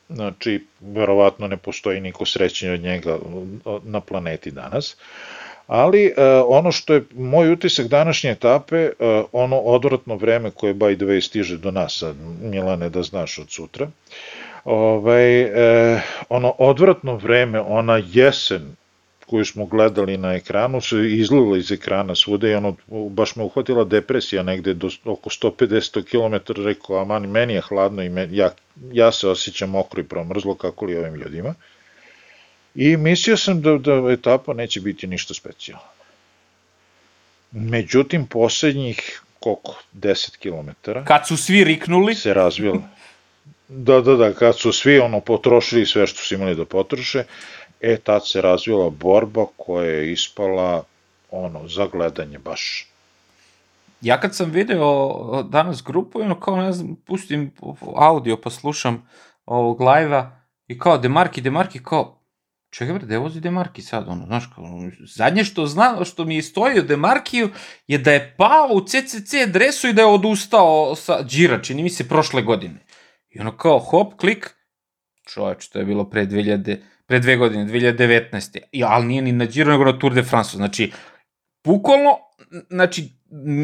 [0.08, 3.18] Znači, verovatno ne postoji niko srećenje od njega
[3.84, 4.96] na planeti danas.
[5.66, 6.12] Ali e,
[6.46, 8.92] ono što je moj utisak današnje etape, e,
[9.32, 13.50] ono odvratno vreme koje by the way stiže do nas, sad, Milane da znaš od
[13.50, 13.88] sutra,
[14.64, 18.76] ovaj, e, ono odvratno vreme, ona jesen
[19.26, 22.76] koju smo gledali na ekranu se izlila iz ekrana svuda i ono,
[23.10, 28.02] baš me uhvatila depresija negde do oko 150 km, rekao, a mani, meni je hladno
[28.02, 28.50] i meni, ja,
[28.92, 31.54] ja se osjećam mokro i promrzlo, kako li ovim ljudima.
[32.74, 35.86] I mislio sam da, da etapa neće biti ništa specijalno.
[37.52, 40.90] Međutim, poslednjih, koliko, 10 km...
[41.04, 42.14] Kad su svi riknuli?
[42.14, 42.82] Se razvila.
[43.68, 47.24] Da, da, da, kad su svi ono potrošili sve što su imali da potroše,
[47.80, 50.84] E, tad se razvila borba koja je ispala
[51.30, 52.86] ono, za gledanje baš.
[54.00, 57.52] Ja kad sam video danas grupu, ono kao ne znam, pustim
[57.96, 59.08] audio pa slušam
[59.46, 62.16] ovog live-a i kao Demarki, Demarki, kao
[62.70, 64.64] čekaj bre, gde vozi Demarki sad, ono, znaš, kao,
[65.16, 67.50] zadnje što zna, što mi je stojio Demarkiju
[67.86, 71.90] je da je pao u CCC dresu i da je odustao sa Džira, čini mi
[71.90, 72.86] se prošle godine.
[73.30, 74.54] I ono kao, hop, klik,
[75.26, 76.76] čoveč, to je bilo pre 2000,
[77.06, 78.58] pre dve godine, 2019.
[78.72, 80.56] I, ali nije ni na Giro, nego na Tour de France.
[80.56, 80.92] Znači,
[81.64, 82.18] bukvalno,
[82.70, 83.08] znači,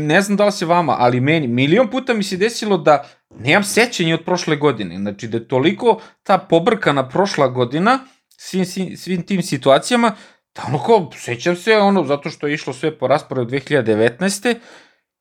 [0.06, 3.04] ne znam da li se vama, ali meni, milion puta mi se desilo da
[3.38, 4.96] nemam sećanje od prošle godine.
[4.96, 10.14] Znači, da je toliko ta pobrkana prošla godina, svim, svim, svim tim situacijama,
[10.54, 14.54] da ono kao, sećam se, ono, zato što je išlo sve po rasporedu 2019.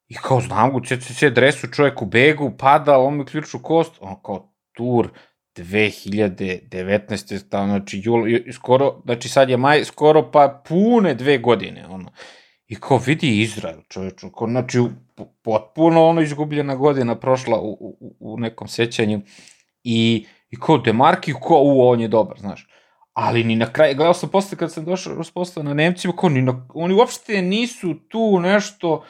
[0.07, 4.15] I kao, znam u CCC dresu, čovjek u begu, pada, on mi ključu kost, on
[4.24, 5.09] kao, tur,
[5.56, 7.49] 2019.
[7.49, 8.24] znači jul,
[8.54, 12.12] skoro, znači sad je maj, skoro pa pune dve godine, ono.
[12.68, 14.80] I kao vidi Izrael, čovječu, kao, znači
[15.41, 19.22] potpuno ono izgubljena godina prošla u, u, u nekom sećanju
[19.84, 22.68] i, i kao Demarki, kao u, on je dobar, znaš.
[23.14, 26.41] Ali ni na kraju, gledao sam posle kad sam došao, raspostao na Nemcima, kao ni
[26.41, 29.04] na, oni uopšte nisu tu nešto, uh,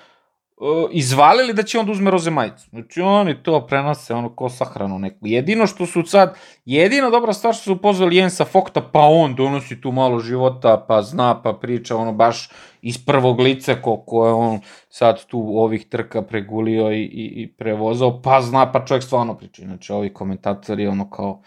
[0.91, 2.70] izvalili da će on da uzme roze majicu.
[2.70, 5.28] Znači oni to prenose ono ko sahranu neku.
[5.28, 6.36] Jedino što su sad,
[6.66, 11.01] jedina dobra stvar što su pozvali Jensa Fokta, pa on donosi tu malo života, pa
[11.01, 12.49] zna, pa priča ono baš
[12.82, 14.59] iz prvog lica koliko je on
[14.89, 19.62] sad tu ovih trka pregulio i, i, i prevozao, pa zna, pa čovjek stvarno priča.
[19.62, 21.41] Znači ovi komentatori ono kao,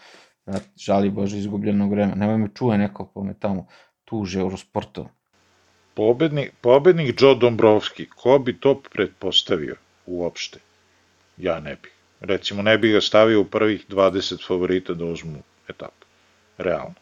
[0.75, 2.15] žali Bože izgubljenog vremena.
[2.15, 3.67] Nemoj me čuje neko po me tamo
[4.05, 5.14] tuže Eurosportova
[5.95, 9.75] pobednik, pobednik Joe Dombrovski, ko bi to pretpostavio
[10.05, 10.59] uopšte?
[11.37, 11.91] Ja ne bih.
[12.21, 16.05] Recimo, ne bih ga stavio u prvih 20 favorita da uzmu etapu.
[16.57, 16.93] Realno.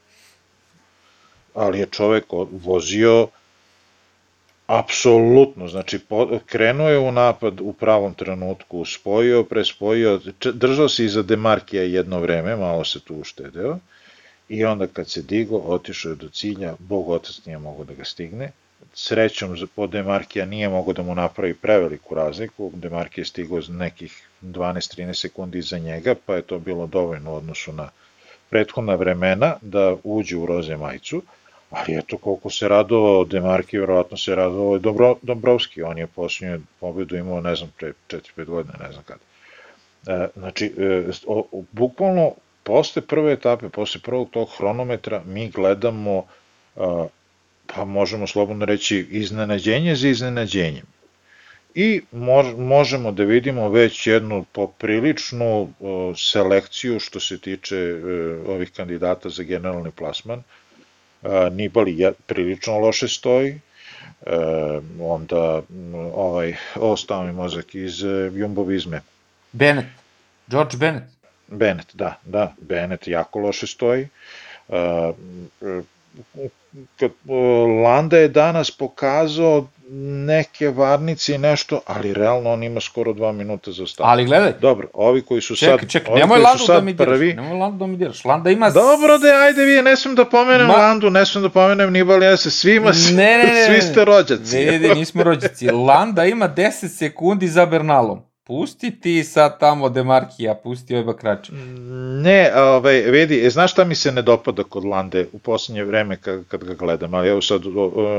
[1.54, 3.28] Ali je čovek vozio
[4.68, 6.00] apsolutno, znači
[6.46, 10.20] krenuo je u napad u pravom trenutku, spojio, prespojio,
[10.54, 13.78] držao se iza Demarkija jedno vreme, malo se tu uštedeo,
[14.50, 18.04] i onda kad se digo, otišao je do cilja, Bog otac nije mogo da ga
[18.04, 18.52] stigne,
[18.94, 25.14] srećom po Demarkija nije mogo da mu napravi preveliku razliku, Demarki je stigao nekih 12-13
[25.14, 27.90] sekundi iza njega, pa je to bilo dovoljno u odnosu na
[28.50, 31.22] prethodna vremena da uđe u roze majicu,
[31.70, 37.16] ali eto koliko se radovao Demarki, verovatno se radovao Dobro, Dobrovski, on je posljednju pobedu
[37.16, 39.22] imao, ne znam, pre 4-5 godina, ne znam kada.
[40.08, 41.04] E, znači, e,
[41.72, 42.32] bukvalno
[42.64, 46.26] posle prve etape, posle prvog tog hronometra, mi gledamo,
[47.76, 50.86] pa možemo slobodno reći, iznenađenje za iznenađenjem.
[51.76, 52.02] I
[52.58, 55.74] možemo da vidimo već jednu popriličnu
[56.18, 58.00] selekciju što se tiče e,
[58.48, 60.44] ovih kandidata za generalni plasman.
[61.52, 63.60] Nibali prilično loše stoji, e,
[65.00, 65.62] onda
[66.14, 69.02] ovaj, ostao mi mozak iz e, Jumbovizme.
[69.52, 69.88] Bennett,
[70.48, 71.08] George Bennett.
[71.48, 74.08] Bennett, da, da, Bennett jako loše stoji.
[77.00, 77.12] Kad,
[77.84, 79.68] Landa je danas pokazao
[80.26, 84.06] neke varnice i nešto, ali realno on ima skoro dva minuta za stav.
[84.06, 84.54] Ali gledaj.
[84.62, 87.34] Dobro, ovi koji su čekaj, sad, čekaj, nemoj Landu da mi diraš, prvi...
[87.34, 88.26] nemoj Landu da mi diraš.
[88.26, 88.70] Landa ima...
[88.70, 90.74] Dobro da ajde vi, ne smem da pomenem Ma...
[90.74, 94.66] Landu, ne smem da pomenem Nibali, ja se svima, ne, ne, ne, svi ste rođaci.
[94.66, 95.68] Ne, ne, nismo rođaci.
[95.88, 98.22] Landa ima 10 sekundi za Bernalom.
[98.46, 101.50] Pusti ti sad tamo Demarkija, pusti ovaj bakrač.
[102.24, 106.18] Ne, ovaj, vidi, e, znaš šta mi se ne dopada kod Lande u poslednje vreme
[106.18, 107.62] kad, kad ga gledam, ali evo sad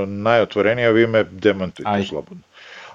[0.07, 2.05] najotvorenije, vi me demantujte Aj.
[2.05, 2.43] slobodno.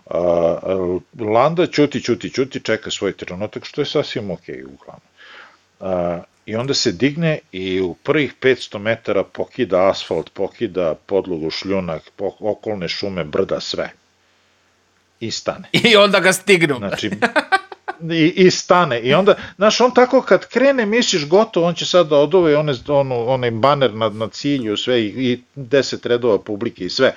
[0.06, 1.02] Uh,
[1.34, 5.10] Landa čuti, čuti, čuti, čeka svoj trenutak, što je sasvim ok uglavnom.
[5.80, 12.12] Uh, I onda se digne i u prvih 500 metara pokida asfalt, pokida podlogu šljunak,
[12.40, 13.92] okolne šume, brda, sve
[15.20, 15.70] i stane.
[15.92, 16.78] I onda ga stignu.
[16.78, 17.12] Znači,
[18.12, 19.00] i, i stane.
[19.02, 22.74] I onda, znaš, on tako kad krene, misliš gotovo, on će sad da odove one,
[22.88, 27.16] ono, onaj baner na, na cilju, sve i, i deset redova publike i sve.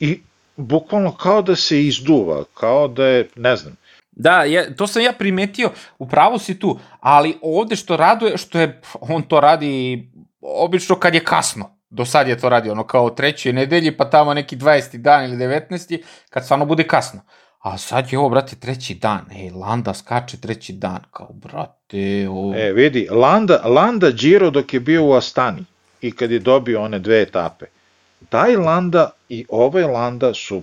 [0.00, 0.20] I
[0.56, 3.76] bukvalno kao da se izduva, kao da je, ne znam,
[4.12, 8.80] Da, je, to sam ja primetio, upravo si tu, ali ovde što raduje, što je,
[9.00, 10.08] on to radi
[10.40, 14.34] obično kad je kasno do sad je to radio ono kao trećoj nedelji, pa tamo
[14.34, 14.96] neki 20.
[14.96, 16.02] dan ili 19.
[16.30, 17.20] kad stvarno bude kasno.
[17.60, 19.20] A sad je ovo, brate, treći dan.
[19.32, 21.00] Ej, Landa skače treći dan.
[21.10, 22.54] Kao, brate, ovo...
[22.56, 25.64] E, vidi, Landa, Landa Giro dok je bio u Astani
[26.00, 27.66] i kad je dobio one dve etape.
[28.28, 30.62] Taj Landa i ovaj Landa su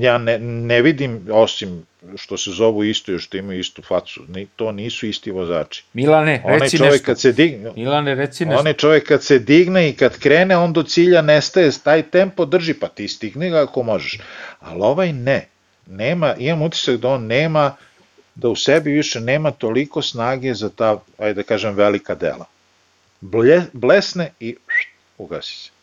[0.00, 1.86] ja ne, ne vidim, osim
[2.16, 5.84] što se zovu isto još što imaju istu facu, ni, to nisu isti vozači.
[5.92, 7.06] Milane, onaj reci čovjek nešto.
[7.06, 8.60] Kad se digne, Milane, reci nešto.
[8.60, 12.74] Onaj čovjek kad se digne i kad krene, on do cilja nestaje, taj tempo drži,
[12.74, 14.18] pa ti stigne ga ako možeš.
[14.60, 15.48] Ali ovaj ne.
[15.86, 17.76] Nema, imam utisak da on nema,
[18.34, 22.44] da u sebi više nema toliko snage za ta, ajde da kažem, velika dela.
[23.20, 24.56] Ble, blesne i
[25.18, 25.77] ugasi se.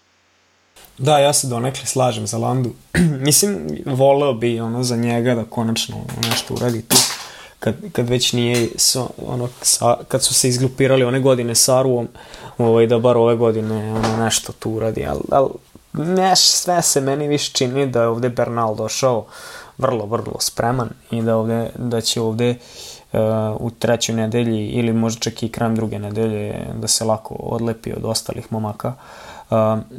[0.98, 2.70] Da, ja se donekle slažem za Landu.
[3.28, 5.96] Mislim, voleo bi ono za njega da konačno
[6.30, 6.98] nešto uradi tu.
[7.60, 12.08] Kad, kad već nije so, ono, sa, kad su se izglupirali one godine sa Arvom,
[12.58, 15.50] ovaj, da bar ove godine ono, nešto tu uradi, ali al,
[15.94, 19.26] neš, sve se meni više čini da je ovde Bernal došao
[19.78, 22.50] vrlo, vrlo spreman i da, ovde, da će ovde
[23.14, 23.20] uh,
[23.60, 28.06] u trećoj nedelji ili možda čak i krajem druge nedelje da se lako odlepi od
[28.06, 28.88] ostalih momaka.
[28.88, 29.58] Uh, Uh,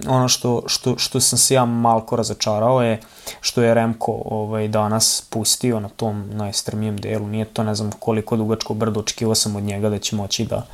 [0.09, 3.01] ono što, što, što sam se ja malko razočarao je
[3.41, 7.27] što je Remko ovaj, danas pustio na tom najstrmijem delu.
[7.27, 10.67] Nije to ne znam koliko dugačko brdo, očekivao sam od njega da će moći da,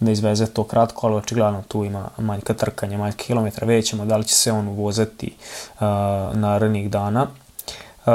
[0.00, 3.66] da izveze to kratko, ali očigledno tu ima manjka trkanja, manjka kilometra.
[3.66, 5.34] Vidjet ćemo da li će se on uvozati
[5.74, 5.80] uh,
[6.34, 7.26] narednih dana.
[8.06, 8.12] Uh,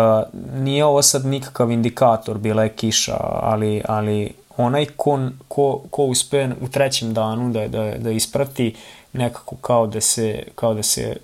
[0.53, 6.49] nije ovo sad nikakav indikator, bila je kiša, ali, ali onaj ko, ko, ko uspe
[6.61, 8.75] u trećem danu da, da, da isprati
[9.17, 11.17] nekako kao da se, kao da se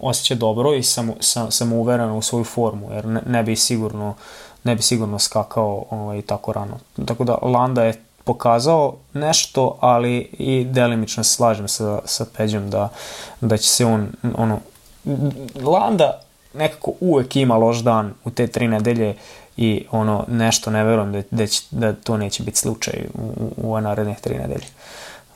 [0.00, 4.14] osjeća dobro i sam, sam, sam uveren u svoju formu, jer ne, ne bi sigurno
[4.64, 6.78] ne bi sigurno skakao ovaj, tako rano.
[7.06, 12.88] Tako da Landa je pokazao nešto, ali i delimično se slažem sa, sa Peđom da,
[13.40, 14.60] da će se on, ono,
[15.62, 16.20] Landa
[16.54, 19.16] nekako uvek ima loš dan u te tri nedelje
[19.56, 23.72] i ono nešto ne verujem da, da, će, da to neće biti slučaj u, u
[23.72, 24.66] ove naredne tri nedelje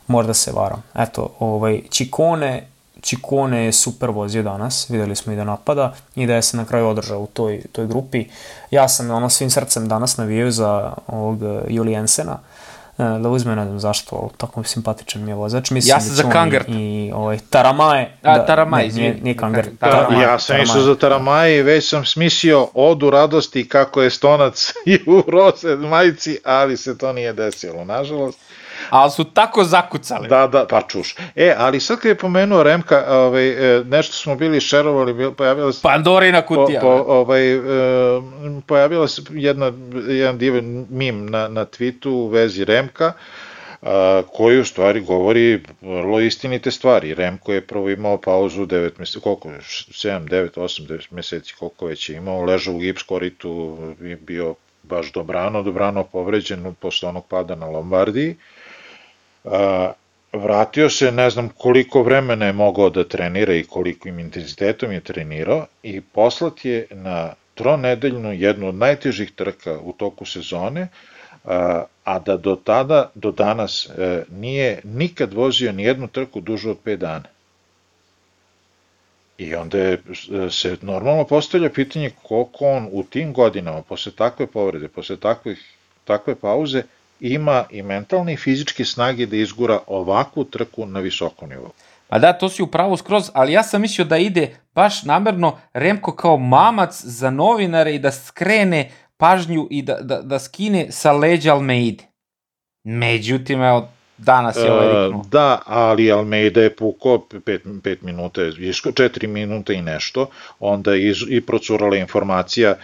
[0.09, 0.83] možda se varam.
[0.95, 2.67] Eto, ovaj, Čikone,
[3.01, 6.65] Čikone je super vozio danas, videli smo i da napada i da je se na
[6.65, 8.25] kraju održao u toj, toj grupi.
[8.71, 12.39] Ja sam ono svim srcem danas navijao za ovog eh, Julijensena,
[12.97, 15.71] eh, da uzme, ne znam zašto, ali tako simpatičan mi je vozač.
[15.71, 16.69] Mislim ja sam da za Kangert.
[16.69, 18.17] I ovaj, Taramaje.
[18.23, 19.69] A, da, Taramaje, ne, nije, nije Kangert.
[19.79, 20.21] Taramaje.
[20.21, 24.99] Ja sam išao za Taramaje i već sam smislio odu radosti kako je stonac i
[25.07, 28.48] u rose majici, ali se to nije desilo, nažalost
[28.89, 30.27] ali su tako zakucali.
[30.27, 31.15] Da, da, pa čuš.
[31.35, 35.81] E, ali sad kad je pomenuo Remka, ovaj, e, nešto smo bili šerovali, pojavila se...
[35.81, 36.81] Pandorina kutija.
[36.81, 37.59] Po, po, ovaj, e,
[38.65, 39.71] pojavila se jedna,
[40.07, 43.13] jedan divan mim na, na tweetu u vezi Remka,
[43.81, 47.13] a, koji u stvari govori vrlo istinite stvari.
[47.13, 52.09] Remko je prvo imao pauzu 9 meseci, koliko, 7, 9, 8, 9 meseci, koliko već
[52.09, 53.77] je imao, ležao u gips koritu,
[54.19, 58.31] bio baš dobrano, dobrano povređen posle onog pada na Lombardiji.
[58.31, 58.35] A,
[60.33, 65.65] vratio se, ne znam koliko vremena je mogao da trenira i kolikim intenzitetom je trenirao
[65.83, 70.87] i poslat je na tronedeljnu jednu od najtežih trka u toku sezone,
[72.03, 76.77] a da do tada, do danas, e, nije nikad vozio ni jednu trku dužu od
[76.85, 77.29] 5 dana.
[79.37, 84.47] I onda je, e, se normalno postavlja pitanje koliko on u tim godinama, posle takve
[84.47, 85.63] povrede, posle takvih,
[86.05, 86.83] takve pauze,
[87.19, 91.71] ima i mentalne i fizičke snage da izgura ovakvu trku na visokom nivou.
[92.07, 96.15] Pa da, to si upravo skroz, ali ja sam mislio da ide baš namerno Remko
[96.15, 101.53] kao mamac za novinare i da skrene pažnju i da, da, da skine sa leđa
[101.53, 102.03] Almeide.
[102.83, 105.23] Međutim, evo, danas je ovaj e, riknuo.
[105.31, 111.95] Da, ali Almeida je pukao 5 minuta, 4 minuta i nešto, onda je i procurala
[111.95, 112.75] informacija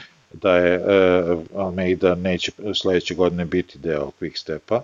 [0.42, 4.82] da je uh, Almeida neće sledeće godine biti deo Quick Stepa,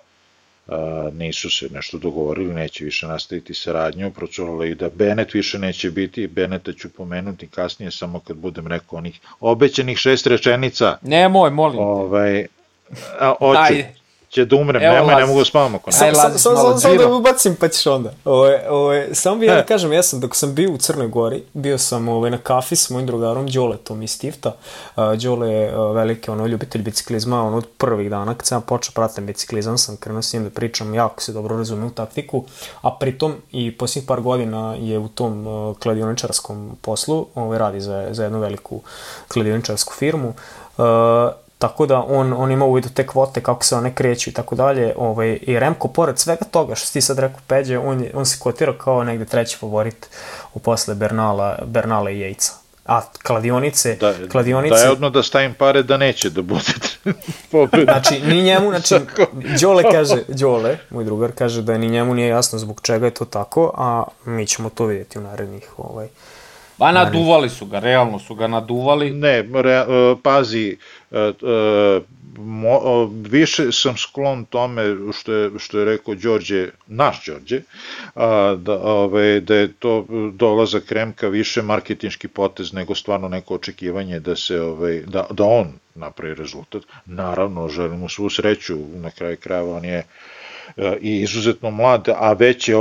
[0.66, 0.74] uh,
[1.14, 6.26] nisu se nešto dogovorili, neće više nastaviti saradnju, procuralo i da Bennett više neće biti,
[6.26, 10.98] Bennetta ću pomenuti kasnije samo kad budem rekao onih obećanih šest rečenica.
[11.02, 11.82] Nemoj, molim te.
[11.82, 12.46] Ovaj,
[13.18, 13.60] a, oću.
[13.60, 14.01] Ajde
[14.32, 15.96] će da umrem, Evo, nemoj, ne mogu da spavam ako ne.
[15.96, 18.12] Samo sam, sam, sam da ubacim pa ćeš onda.
[18.24, 21.42] Ove, ove, samo bih ja da kažem, ja sam, dok sam bio u Crnoj Gori,
[21.52, 24.52] bio sam ove, na kafi s mojim drugarom Đoletom iz Tifta.
[24.96, 28.92] Uh, Đole je uh, veliki ono, ljubitelj biciklizma, on od prvih dana kad sam počeo
[28.94, 32.44] pratim biciklizam, sam krenuo s njim da pričam, jako se dobro razumem u taktiku,
[32.80, 38.08] a pritom i posljednjih par godina je u tom uh, kladioničarskom poslu, ove, radi za,
[38.10, 38.80] za jednu veliku
[39.28, 40.28] kladioničarsku firmu.
[40.78, 44.54] Uh, Tako da on, on ima uvidu te kvote, kako se one kreću i tako
[44.54, 44.94] dalje.
[44.96, 48.78] Ovaj, I Remko, pored svega toga što ti sad rekao Peđe, on, on se kvotira
[48.78, 50.08] kao negde treći favorit
[50.54, 52.52] u posle Bernala, Bernala i Jejca.
[52.86, 54.74] A kladionice, da, kladionice...
[54.74, 56.72] Da je odno da stavim pare da neće da bude
[57.52, 57.92] pobjeda.
[57.92, 58.94] Znači, ni njemu, znači,
[59.60, 63.24] Đole kaže, Đole, moj drugar, kaže da ni njemu nije jasno zbog čega je to
[63.24, 66.08] tako, a mi ćemo to vidjeti u narednih ovaj,
[66.82, 69.10] Pa naduvali su ga, realno su ga naduvali.
[69.10, 70.76] Ne, re, uh, pazi,
[71.10, 72.02] uh, uh,
[72.38, 77.60] mo, više sam sklon tome što je, što je rekao Đorđe, naš Đorđe,
[78.56, 84.36] da, ove, da je to dolazak Remka više marketinški potez nego stvarno neko očekivanje da
[84.36, 86.82] se ove, da, da on napravi rezultat.
[87.06, 90.31] Naravno, želimo svu sreću, na kraju krajeva on je uh, E,
[91.00, 92.76] i izuzetno mlad, a već je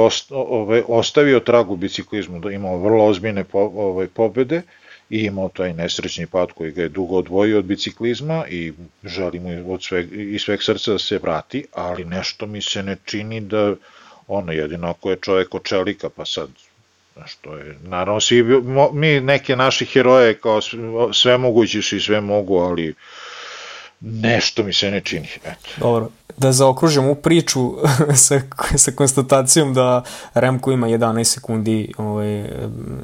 [0.87, 4.61] ostavio trag u biciklizmu, da imao vrlo ozbiljne po, pobede
[5.09, 8.73] i imao taj nesrećni pad koji ga je dugo odvojio od biciklizma i
[9.03, 13.41] želimo od sveg, i sveg srca da se vrati, ali nešto mi se ne čini
[13.41, 13.73] da
[14.27, 16.49] ono jedino ako je čovek od čelika, pa sad
[17.25, 18.43] što je, naravno svi,
[18.93, 20.61] mi neke naše heroje kao
[21.13, 22.93] sve mogući su i sve mogu, ali
[23.99, 25.27] nešto mi se ne čini.
[25.45, 25.69] Eto.
[25.77, 27.73] Dobro, da zaokružimo u priču
[28.25, 28.41] sa,
[28.75, 30.03] sa konstatacijom da
[30.33, 32.49] Remko ima 11 sekundi ovaj,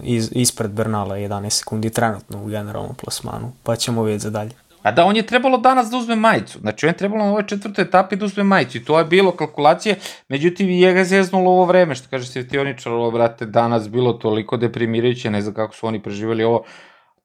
[0.04, 4.52] iz, ispred Bernala 11 sekundi trenutno u generalnom plasmanu, pa ćemo vidjeti za dalje.
[4.88, 6.60] A da, on je trebalo danas da uzme majicu.
[6.60, 8.78] Znači, on je trebalo na ovoj četvrtoj etapi da uzme majicu.
[8.78, 9.96] I to je bilo kalkulacije.
[10.30, 15.32] Međutim, je ga zeznulo ovo vreme, što kaže Svetioničar, ovo, brate, danas bilo toliko deprimirajuće,
[15.32, 16.64] ne znam kako su oni preživali ovo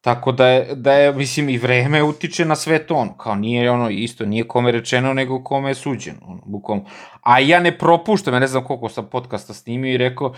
[0.02, 3.70] Tako da je, da je, mislim, i vreme utiče na sve to, ono, kao nije
[3.70, 6.84] ono, isto, nije kome rečeno, nego kome je suđeno, ono, bukom.
[7.20, 10.34] A ja ne propuštam, ja ne znam koliko sam podcasta snimio i rekao, uh,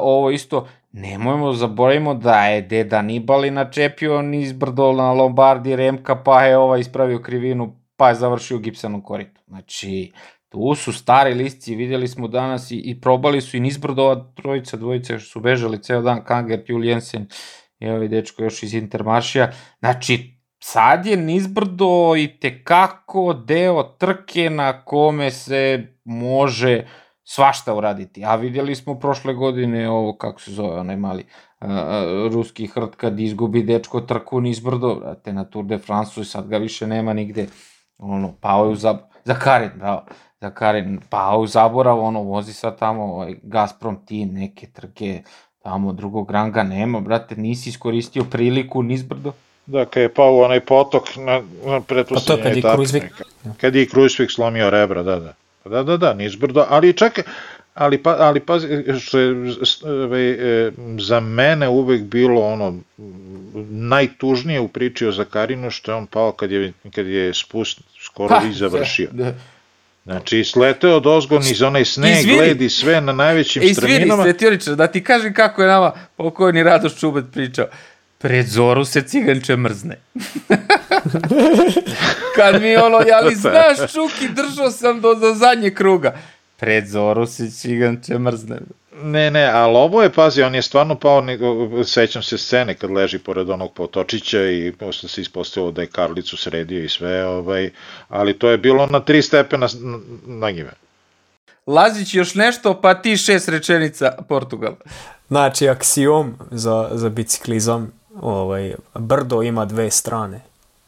[0.00, 6.42] ovo isto, nemojmo, zaboravimo da je deda Nibali načepio niz brdo na Lombardi Remka, pa
[6.44, 9.40] je ova ispravio krivinu, pa je završio u gipsanom koritu.
[9.46, 10.12] Znači,
[10.48, 14.76] tu su stari lisci, videli smo danas i, i probali su i nizbrdo ova trojica,
[14.76, 17.26] dvojica su bežali ceo dan, Kangert, Juliensen,
[17.78, 19.52] i ovaj dečko još iz Intermaršija.
[19.78, 26.86] Znači, sad je nizbrdo i tekako deo trke na kome se može
[27.24, 28.24] svašta uraditi.
[28.24, 31.24] A vidjeli smo prošle godine ovo, kako se zove, onaj mali
[31.60, 31.68] uh,
[32.32, 36.58] ruski hrt kad izgubi dečko trku nizbrdo, te na Tour de France i sad ga
[36.58, 37.46] više nema nigde.
[37.98, 38.96] Ono, pao je u zab...
[39.24, 40.04] Za Karin, bravo.
[40.40, 45.22] Za Karin, pao u zaborav, ono, vozi sad tamo ovaj, Gazprom ti neke trke,
[45.68, 49.32] tamo drugog ranga nema, brate, nisi iskoristio priliku nizbrdo.
[49.66, 53.22] Da, kad je pao onaj potok na, na pretposlednje pa to kad je Kruzvik.
[53.60, 55.34] Kad je Kruzvik slomio rebra, da, da.
[55.64, 57.24] Da, da, da, nizbrdo, ali čekaj,
[57.74, 58.56] ali, pa, ali pa,
[59.00, 62.74] što je e, za mene uvek bilo ono
[63.70, 68.40] najtužnije u priči o Zakarinu što je on pao kad je, kad je spust skoro
[68.50, 69.08] i završio.
[69.12, 69.32] Da.
[70.08, 72.38] Znači, sleteo od ozgon iz onaj sneg, Izvini.
[72.38, 74.22] gledi sve na najvećim Izvini, strminama.
[74.22, 77.66] Izvini, Svetioniče, da ti kažem kako je nama pokojni Radoš Čubet pričao.
[78.18, 79.96] Pred zoru se ciganče mrzne.
[82.36, 86.16] Kad mi ono, ja li znaš, Čuki, držao sam do, do zadnje kruga.
[86.56, 88.56] Pred zoru se ciganče mrzne.
[89.02, 91.22] Ne, ne, ali ovo je, pazi, on je stvarno pao,
[91.84, 96.36] sećam se scene kad leži pored onog potočića i posle se ispostavilo da je Karlicu
[96.36, 97.70] sredio i sve, ovaj,
[98.08, 99.68] ali to je bilo na tri stepena
[100.26, 100.72] nagive.
[101.66, 104.74] Lazić još nešto, pa ti šest rečenica Portugal.
[105.28, 110.40] Znači, aksijom za, za biciklizam, ovaj, brdo ima dve strane.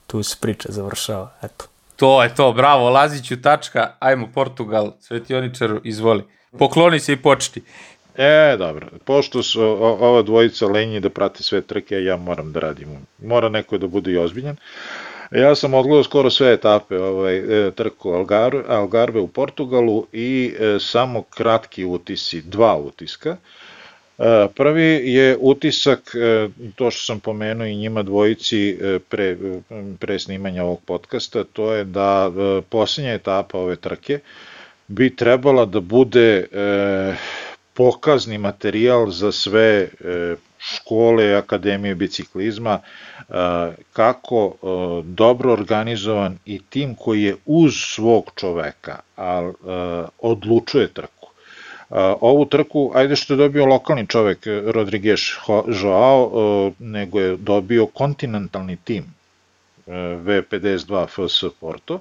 [0.07, 1.65] Tu se priča završava, eto.
[1.97, 6.25] To je to, bravo, Laziću, tačka, ajmo Portugal, svetioničaru, izvoli.
[6.59, 7.63] Pokloni se i početi.
[8.21, 8.87] E, dobro.
[9.05, 12.89] Pošto su ova dvojica lenji da prate sve trke, ja moram da radim.
[13.23, 14.57] Mora neko da bude i ozbiljan.
[15.31, 20.77] Ja sam odgledao skoro sve etape ovaj, e, trku Algar, Algarve u Portugalu i e,
[20.81, 23.37] samo kratki utisi, dva utiska.
[24.19, 29.37] E, prvi je utisak, e, to što sam pomenuo i njima dvojici e, pre,
[29.99, 34.19] pre snimanja ovog podcasta, to je da e, posljednja etapa ove trke
[34.89, 37.15] bi trebala da bude e,
[37.81, 39.89] pokazni materijal za sve e,
[40.59, 43.23] škole, akademije biciklizma, e,
[43.93, 44.67] kako e,
[45.05, 49.53] dobro organizovan i tim koji je uz svog čoveka, a
[50.19, 51.29] odlučuje trku.
[52.21, 55.21] Ovu trku, ajde što je dobio lokalni čovek, Rodriguez
[55.83, 59.05] Joao, nego je dobio kontinentalni tim
[59.87, 62.01] V52 FS Porto,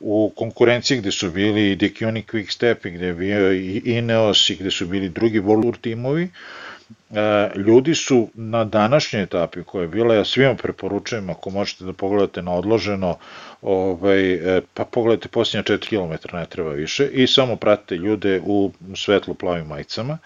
[0.00, 4.54] u konkurenciji gde su bili i Decuni Quick Step, gde je bio i Ineos i
[4.54, 6.28] gde su bili drugi Volur timovi,
[7.56, 12.42] ljudi su na današnjoj etapi koja je bila, ja svima preporučujem ako možete da pogledate
[12.42, 13.18] na odloženo,
[13.62, 18.72] ovaj, e, pa pogledajte posljednja 4 km, ne treba više, i samo pratite ljude u
[18.96, 20.18] svetlo plavim majicama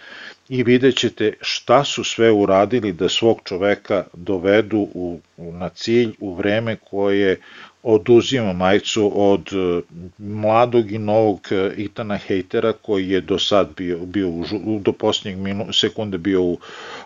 [0.49, 6.35] i vidjet ćete šta su sve uradili da svog čoveka dovedu u, na cilj u
[6.35, 7.41] vreme koje
[7.83, 9.81] oduzima majicu od e,
[10.19, 15.39] mladog i novog e, Itana Hejtera koji je do sad bio, bio u, do posljednjeg
[15.39, 16.59] minu, sekunde bio u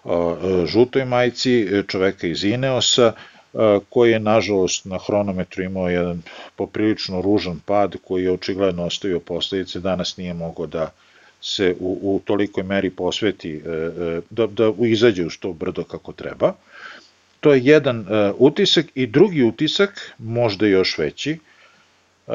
[0.04, 3.12] a, e, žutoj majici, čoveka iz Ineosa,
[3.54, 6.22] a, koji je nažalost na hronometru imao jedan
[6.56, 10.90] poprilično ružan pad koji je očigledno ostavio posledice, danas nije mogao da
[11.40, 13.62] se u, u tolikoj meri posveti,
[14.30, 16.54] da, da izađe uz to brdo kako treba.
[17.42, 21.38] To je jedan uh, utisak i drugi utisak, možda još veći,
[22.26, 22.34] uh,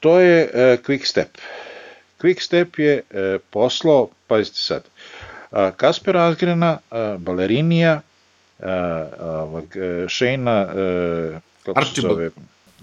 [0.00, 1.28] to je uh, Quick Step.
[2.20, 4.84] Quick Step je uh, poslao, pazite sad,
[5.50, 8.00] uh, Kasper Asgrena, uh, Balerinija,
[8.58, 8.66] uh,
[9.54, 9.62] uh,
[10.08, 11.94] Shane-a, uh, kako Archibald.
[11.94, 12.30] se zove,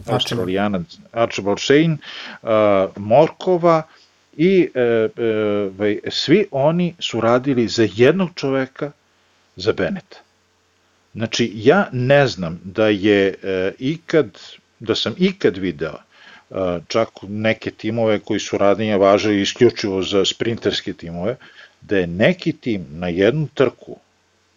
[0.07, 0.79] Australijana,
[1.11, 1.97] Archibald Shane,
[2.41, 2.49] uh,
[2.97, 3.83] Morkova,
[4.39, 5.09] i e,
[6.05, 8.91] e, svi oni su radili za jednog čoveka,
[9.55, 10.17] za Beneta.
[11.13, 14.39] Znači, ja ne znam da je e, ikad,
[14.79, 20.93] da sam ikad video e, čak neke timove koji su radnije važili isključivo za sprinterske
[20.93, 21.35] timove,
[21.81, 23.97] da je neki tim na jednu trku,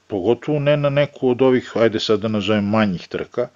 [0.07, 3.49] pogotovo ne na neku od ovih, ajde sad da nazovem manjih trka,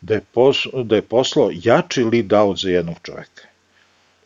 [0.00, 3.46] da je, pos, da je poslao jači lead out za jednog čoveka.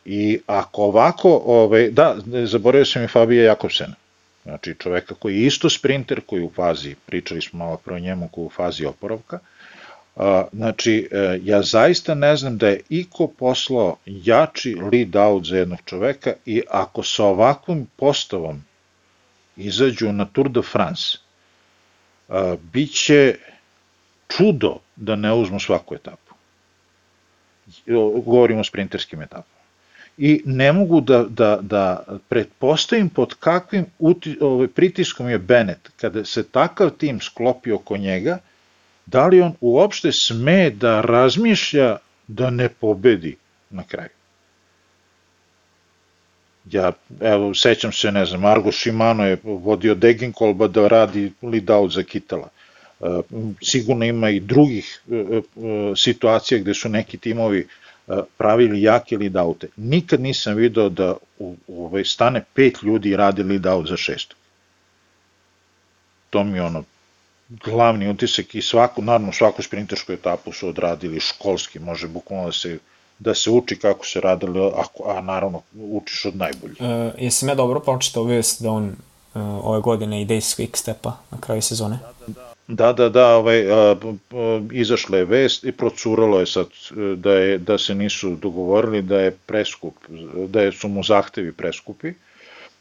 [0.05, 3.95] I ako ovako, ovaj, da, zaboravio sam i Fabija Jakobsena,
[4.47, 8.29] Znači čoveka koji je isto sprinter, koji u fazi, pričali smo malo pre o njemu,
[8.29, 9.39] koji u fazi oporavka,
[10.53, 15.79] znači, e, ja zaista ne znam da je iko poslao jači lead out za jednog
[15.85, 18.65] čoveka i ako sa ovakvom postavom
[19.57, 21.19] izađu na Tour de France,
[22.73, 23.35] bit će
[24.29, 26.35] čudo da ne uzmu svaku etapu.
[28.25, 29.56] Govorimo o sprinterskim etapama
[30.19, 36.25] i ne mogu da, da, da pretpostavim pod kakvim uti, ovaj, pritiskom je Bennett kada
[36.25, 38.39] se takav tim sklopi oko njega,
[39.07, 43.37] da li on uopšte sme da razmišlja da ne pobedi
[43.71, 44.09] na kraju.
[46.71, 51.93] Ja, evo, sećam se, ne znam, Argo Shimano je vodio Degenkolba da radi lead out
[51.93, 52.49] za Kitala.
[53.01, 53.05] E,
[53.63, 55.43] sigurno ima i drugih e, e,
[55.97, 57.67] situacija gde su neki timovi
[58.37, 59.69] pravili jake lead oute.
[59.77, 63.97] Nikad nisam video da u, u ovaj stane pet ljudi i radi lead out za
[63.97, 64.35] šest.
[66.31, 66.85] To mi je ono
[67.49, 72.79] glavni utisak i svaku, naravno svaku sprintersku etapu su odradili školski, može bukvalno da se
[73.19, 76.77] da se uči kako se radili, ako, a naravno učiš od najboljih.
[76.81, 78.95] E, jesam ja dobro pročitao vijest da on e,
[79.39, 81.99] ove godine ide iz Quick Stepa na kraju sezone?
[82.03, 82.56] Da, da, da.
[82.69, 83.97] Da, da, da, ovaj, a, a,
[84.73, 86.67] izašla je vest i procuralo je sad
[87.17, 89.95] da, je, da se nisu dogovorili da je preskup,
[90.49, 92.13] da je, su mu zahtevi preskupi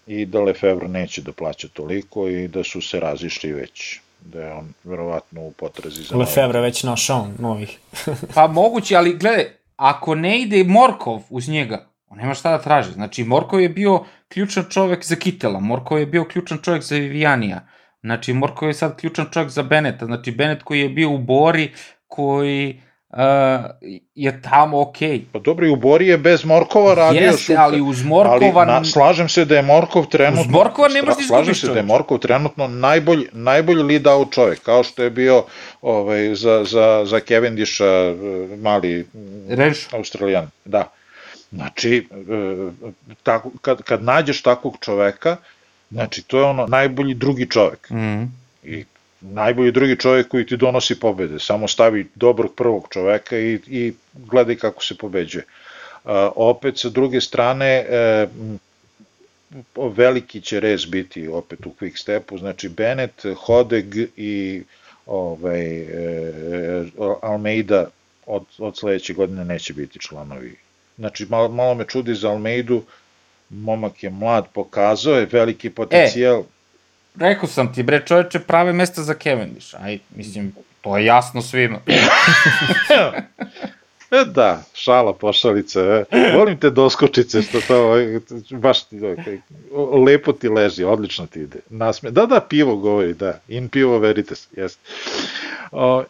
[0.08, 4.54] i da Lefebvre neće da plaća toliko i da su se razišli već da je
[4.54, 6.18] on verovatno u potrazi za...
[6.18, 7.80] Lefebvre već našao novih.
[8.36, 9.46] pa moguće, ali gledaj,
[9.76, 12.92] ako ne ide Morkov uz njega, on nema šta da traži.
[12.92, 17.68] Znači, Morkov je bio ključan čovek za Kitela, Morkov je bio ključan čovek za Vivijanija,
[18.06, 21.72] znači, Morkov je sad ključan čovek za Beneta, znači, Benet koji je bio u Bori,
[22.08, 23.18] koji uh,
[24.16, 25.10] je tamo okej.
[25.10, 25.24] Okay.
[25.32, 27.60] Pa dobro, i u Bori je bez Morkova radio Jeste, super.
[27.60, 28.62] ali uz Morkova...
[28.62, 30.42] Ali na, slažem se da je Morkov trenutno...
[30.42, 34.60] Uz Morkova ne možeš Slažem se da je Morkov trenutno najbolji, najbolji lead out čovjek,
[34.60, 35.44] kao što je bio
[35.82, 38.16] ovaj, za, za, za Cavendisha eh,
[38.62, 39.08] mali
[39.50, 39.88] Reš.
[39.94, 40.50] Australijan.
[40.66, 40.92] Da.
[41.52, 42.88] Znači, e,
[43.24, 45.38] tako, kad, kad nađeš takvog čoveka,
[45.92, 47.90] znači, to je ono najbolji drugi čovek.
[47.90, 48.24] Mm.
[48.64, 48.86] I
[49.22, 51.40] najbolji drugi čovek koji ti donosi pobede.
[51.40, 55.46] Samo stavi dobrog prvog čoveka i, i gledaj kako se pobeđuje.
[56.06, 58.28] A, opet, sa druge strane, e,
[59.76, 64.64] veliki će rez biti opet u quick stepu, znači Bennett, Hodeg i
[65.06, 66.86] ovaj, e,
[67.22, 67.88] Almeida
[68.26, 70.56] od, od sledeće godine neće biti članovi
[70.98, 72.84] Znači, malo, malo me čudi za Almeidu,
[73.50, 76.40] momak je mlad, pokazao je veliki potencijal.
[76.40, 76.44] E,
[77.16, 79.76] rekao sam ti, bre, čoveče, prave mesta za Cavendish.
[79.80, 81.80] Aj, mislim, to je jasno svima.
[84.12, 85.82] e, da, šala, pošalica.
[85.82, 86.06] E.
[86.38, 88.20] Volim te doskočice, što to, ovaj,
[88.52, 89.40] baš ti, okay,
[90.06, 91.60] lepo ti leži, odlično ti ide.
[91.70, 92.12] Nasme.
[92.12, 94.82] Da, da, pivo govori, da, in pivo veritas, jeste.
[95.72, 96.04] O,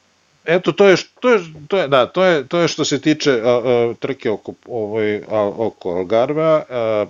[0.46, 3.32] eto to je to je to je da to je to je što se tiče
[3.32, 7.06] a, a, trke oko ovaj a, oko Algarva a,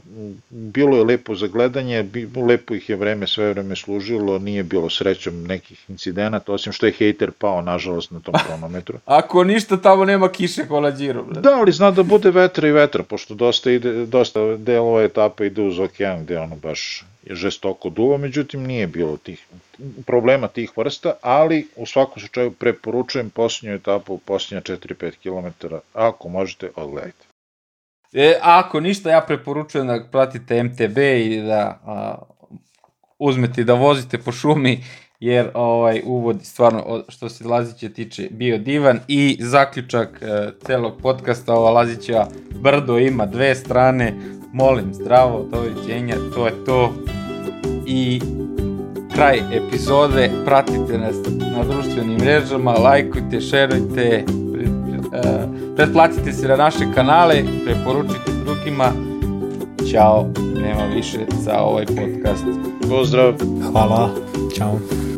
[0.49, 4.89] bilo je lepo za gledanje bi, lepo ih je vreme sve vreme služilo nije bilo
[4.89, 8.97] srećom nekih incidenata osim što je hejter pao nažalost na tom kronometru.
[9.05, 13.03] Ako ništa tamo nema kiše kola Giro da ali zna da bude vetra i vetra
[13.03, 18.17] pošto dosta ide dosta delova etape ide uz okean gde ono baš je žestoko duva,
[18.17, 19.47] međutim nije bilo tih
[20.06, 26.69] problema tih vrsta, ali u svakom slučaju preporučujem posljednju etapu, posljednja 4-5 km, ako možete,
[26.76, 27.26] odgledajte.
[28.14, 32.15] E, ako ništa, ja preporučujem da pratite MTB i da a,
[33.19, 34.84] uzmete da vozite po šumi,
[35.19, 38.99] jer ovaj uvod stvarno što se Lazića tiče bio divan.
[39.07, 42.26] I zaključak e, celog podcasta ova Lazića
[42.61, 44.14] brdo ima dve strane.
[44.53, 46.93] Molim zdravo doviđenja to je to.
[47.88, 48.22] I
[49.15, 50.31] kraj epizode.
[50.45, 51.15] Pratite nas
[51.57, 54.23] na društvenim mrežama, lajkujte, šerujte, e,
[55.75, 58.91] pretplatite se na naše kanale, preporučite drugima.
[59.91, 62.45] Ćao, nema više za ovaj podcast.
[62.89, 63.33] Pozdrav.
[63.71, 64.09] Hvala.
[64.57, 65.14] Ćao.